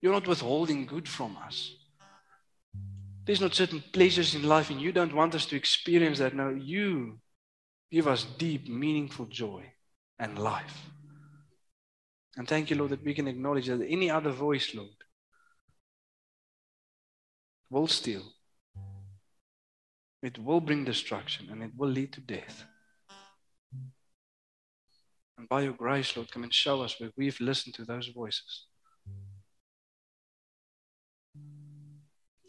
You're 0.01 0.13
not 0.13 0.27
withholding 0.27 0.85
good 0.85 1.07
from 1.07 1.37
us. 1.37 1.75
There's 3.25 3.41
not 3.41 3.53
certain 3.53 3.83
pleasures 3.93 4.33
in 4.33 4.43
life, 4.43 4.71
and 4.71 4.81
you 4.81 4.91
don't 4.91 5.13
want 5.13 5.35
us 5.35 5.45
to 5.47 5.55
experience 5.55 6.17
that. 6.17 6.33
No, 6.33 6.49
you 6.49 7.19
give 7.91 8.07
us 8.07 8.23
deep, 8.23 8.67
meaningful 8.67 9.25
joy 9.25 9.71
and 10.17 10.39
life. 10.39 10.89
And 12.37 12.47
thank 12.47 12.69
you, 12.69 12.75
Lord, 12.77 12.91
that 12.91 13.03
we 13.03 13.13
can 13.13 13.27
acknowledge 13.27 13.67
that 13.67 13.85
any 13.87 14.09
other 14.09 14.31
voice, 14.31 14.73
Lord, 14.73 14.89
will 17.69 17.87
steal. 17.87 18.23
It 20.23 20.39
will 20.39 20.61
bring 20.61 20.83
destruction 20.83 21.49
and 21.51 21.61
it 21.61 21.71
will 21.77 21.89
lead 21.89 22.13
to 22.13 22.21
death. 22.21 22.65
And 25.39 25.47
by 25.47 25.61
your 25.61 25.73
grace, 25.73 26.17
Lord, 26.17 26.29
come 26.29 26.43
and 26.43 26.53
show 26.53 26.81
us 26.81 26.99
where 26.99 27.11
we've 27.15 27.39
listened 27.39 27.73
to 27.75 27.85
those 27.85 28.09
voices. 28.09 28.65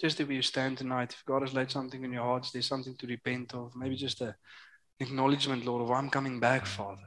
Just 0.00 0.18
where 0.18 0.32
you 0.32 0.42
stand 0.42 0.78
tonight, 0.78 1.12
if 1.12 1.24
God 1.24 1.42
has 1.42 1.54
laid 1.54 1.70
something 1.70 2.02
in 2.02 2.12
your 2.12 2.24
hearts, 2.24 2.50
there's 2.50 2.66
something 2.66 2.96
to 2.96 3.06
repent 3.06 3.54
of. 3.54 3.76
Maybe 3.76 3.94
just 3.94 4.20
a 4.22 4.34
acknowledgement, 4.98 5.64
Lord, 5.64 5.82
of 5.82 5.92
I'm 5.92 6.10
coming 6.10 6.40
back, 6.40 6.66
Father. 6.66 7.00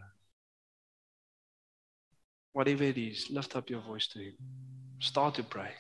Whatever 2.54 2.84
it 2.84 2.98
is, 2.98 3.30
lift 3.30 3.58
up 3.58 3.70
your 3.70 3.82
voice 3.82 4.08
to 4.08 4.20
Him. 4.20 4.36
Start 5.00 5.36
to 5.36 5.44
pray. 5.44 5.72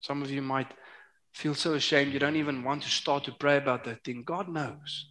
Some 0.00 0.22
of 0.22 0.30
you 0.30 0.40
might 0.40 0.72
feel 1.34 1.54
so 1.54 1.74
ashamed 1.74 2.14
you 2.14 2.18
don't 2.18 2.36
even 2.36 2.64
want 2.64 2.84
to 2.84 2.88
start 2.88 3.24
to 3.24 3.32
pray 3.32 3.58
about 3.58 3.84
that 3.84 4.02
thing. 4.02 4.22
God 4.24 4.48
knows. 4.48 5.10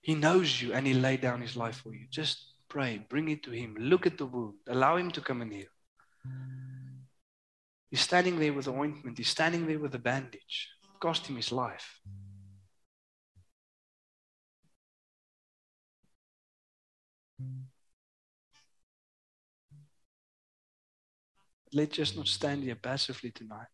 He 0.00 0.14
knows 0.14 0.62
you 0.62 0.72
and 0.72 0.86
He 0.86 0.94
laid 0.94 1.22
down 1.22 1.40
His 1.40 1.56
life 1.56 1.80
for 1.82 1.92
you. 1.92 2.06
Just 2.08 2.51
pray, 2.72 3.04
bring 3.08 3.28
it 3.28 3.42
to 3.42 3.50
Him. 3.50 3.76
Look 3.78 4.06
at 4.06 4.16
the 4.16 4.24
wound, 4.24 4.54
allow 4.66 4.96
Him 4.96 5.10
to 5.10 5.20
come 5.20 5.42
and 5.42 5.52
heal. 5.52 5.72
He's 7.90 8.00
standing 8.00 8.38
there 8.38 8.54
with 8.54 8.64
the 8.64 8.72
ointment, 8.72 9.18
he's 9.18 9.28
standing 9.28 9.66
there 9.66 9.78
with 9.78 9.92
the 9.92 9.98
bandage. 9.98 10.70
It 10.82 10.98
cost 10.98 11.26
him 11.26 11.36
his 11.36 11.52
life. 11.52 12.00
Let's 21.74 21.96
just 21.96 22.16
not 22.16 22.28
stand 22.28 22.62
here 22.62 22.76
passively 22.76 23.30
tonight. 23.30 23.68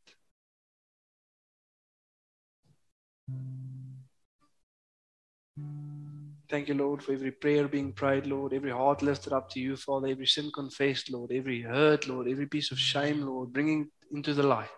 Thank 6.49 6.69
you, 6.69 6.75
Lord, 6.75 7.03
for 7.03 7.13
every 7.13 7.31
prayer 7.31 7.69
being 7.69 7.93
prayed, 7.93 8.27
Lord, 8.27 8.55
every 8.55 8.71
heart 8.71 9.03
lifted 9.03 9.35
up 9.35 9.51
to 9.51 9.61
you, 9.61 9.77
Father, 9.77 10.09
every 10.09 10.27
sin 10.27 10.51
confessed, 10.51 11.11
Lord, 11.11 11.31
every 11.31 11.61
hurt, 11.61 12.09
Lord, 12.09 12.27
every 12.27 12.47
piece 12.47 12.71
of 12.71 12.79
shame, 12.79 13.21
Lord, 13.27 13.53
bringing 13.53 13.91
into 14.13 14.33
the 14.33 14.43
light. 14.43 14.69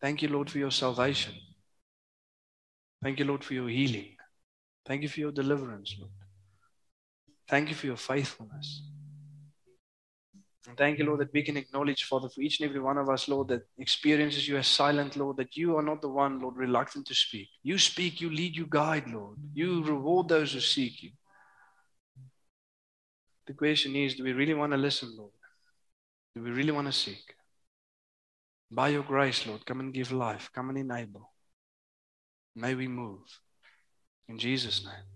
Thank 0.00 0.20
you, 0.20 0.28
Lord, 0.28 0.50
for 0.50 0.58
your 0.58 0.72
salvation. 0.72 1.34
Thank 3.02 3.20
you, 3.20 3.24
Lord, 3.24 3.44
for 3.44 3.54
your 3.54 3.68
healing. 3.68 4.16
Thank 4.84 5.02
you 5.02 5.08
for 5.08 5.20
your 5.20 5.32
deliverance, 5.32 5.94
Lord. 5.98 6.10
Thank 7.48 7.68
you 7.68 7.76
for 7.76 7.86
your 7.86 7.96
faithfulness. 7.96 8.82
And 10.68 10.76
thank 10.76 10.98
you, 10.98 11.04
Lord, 11.04 11.20
that 11.20 11.32
we 11.32 11.42
can 11.42 11.56
acknowledge, 11.56 12.04
Father, 12.04 12.28
for 12.28 12.40
each 12.40 12.60
and 12.60 12.68
every 12.68 12.80
one 12.80 12.96
of 12.96 13.08
us, 13.08 13.28
Lord, 13.28 13.48
that 13.48 13.66
experiences 13.78 14.46
you 14.46 14.56
as 14.56 14.68
silent, 14.68 15.16
Lord, 15.16 15.36
that 15.38 15.56
you 15.56 15.76
are 15.76 15.82
not 15.82 16.00
the 16.00 16.08
one, 16.08 16.40
Lord, 16.40 16.56
reluctant 16.56 17.06
to 17.08 17.14
speak. 17.14 17.48
You 17.64 17.78
speak, 17.78 18.20
you 18.20 18.30
lead, 18.30 18.56
you 18.56 18.66
guide, 18.68 19.08
Lord. 19.08 19.38
You 19.52 19.82
reward 19.82 20.28
those 20.28 20.52
who 20.52 20.60
seek 20.60 21.02
you. 21.02 21.10
The 23.46 23.54
question 23.54 23.96
is 23.96 24.14
do 24.14 24.22
we 24.22 24.32
really 24.32 24.54
want 24.54 24.72
to 24.72 24.78
listen, 24.78 25.12
Lord? 25.16 25.32
Do 26.36 26.42
we 26.42 26.50
really 26.50 26.72
want 26.72 26.86
to 26.86 26.92
seek? 26.92 27.34
By 28.70 28.88
your 28.90 29.02
grace, 29.02 29.46
Lord, 29.46 29.66
come 29.66 29.80
and 29.80 29.92
give 29.92 30.12
life, 30.12 30.48
come 30.54 30.70
and 30.70 30.78
enable. 30.78 31.32
May 32.54 32.74
we 32.74 32.86
move. 32.86 33.20
In 34.28 34.38
Jesus' 34.38 34.84
name. 34.84 35.11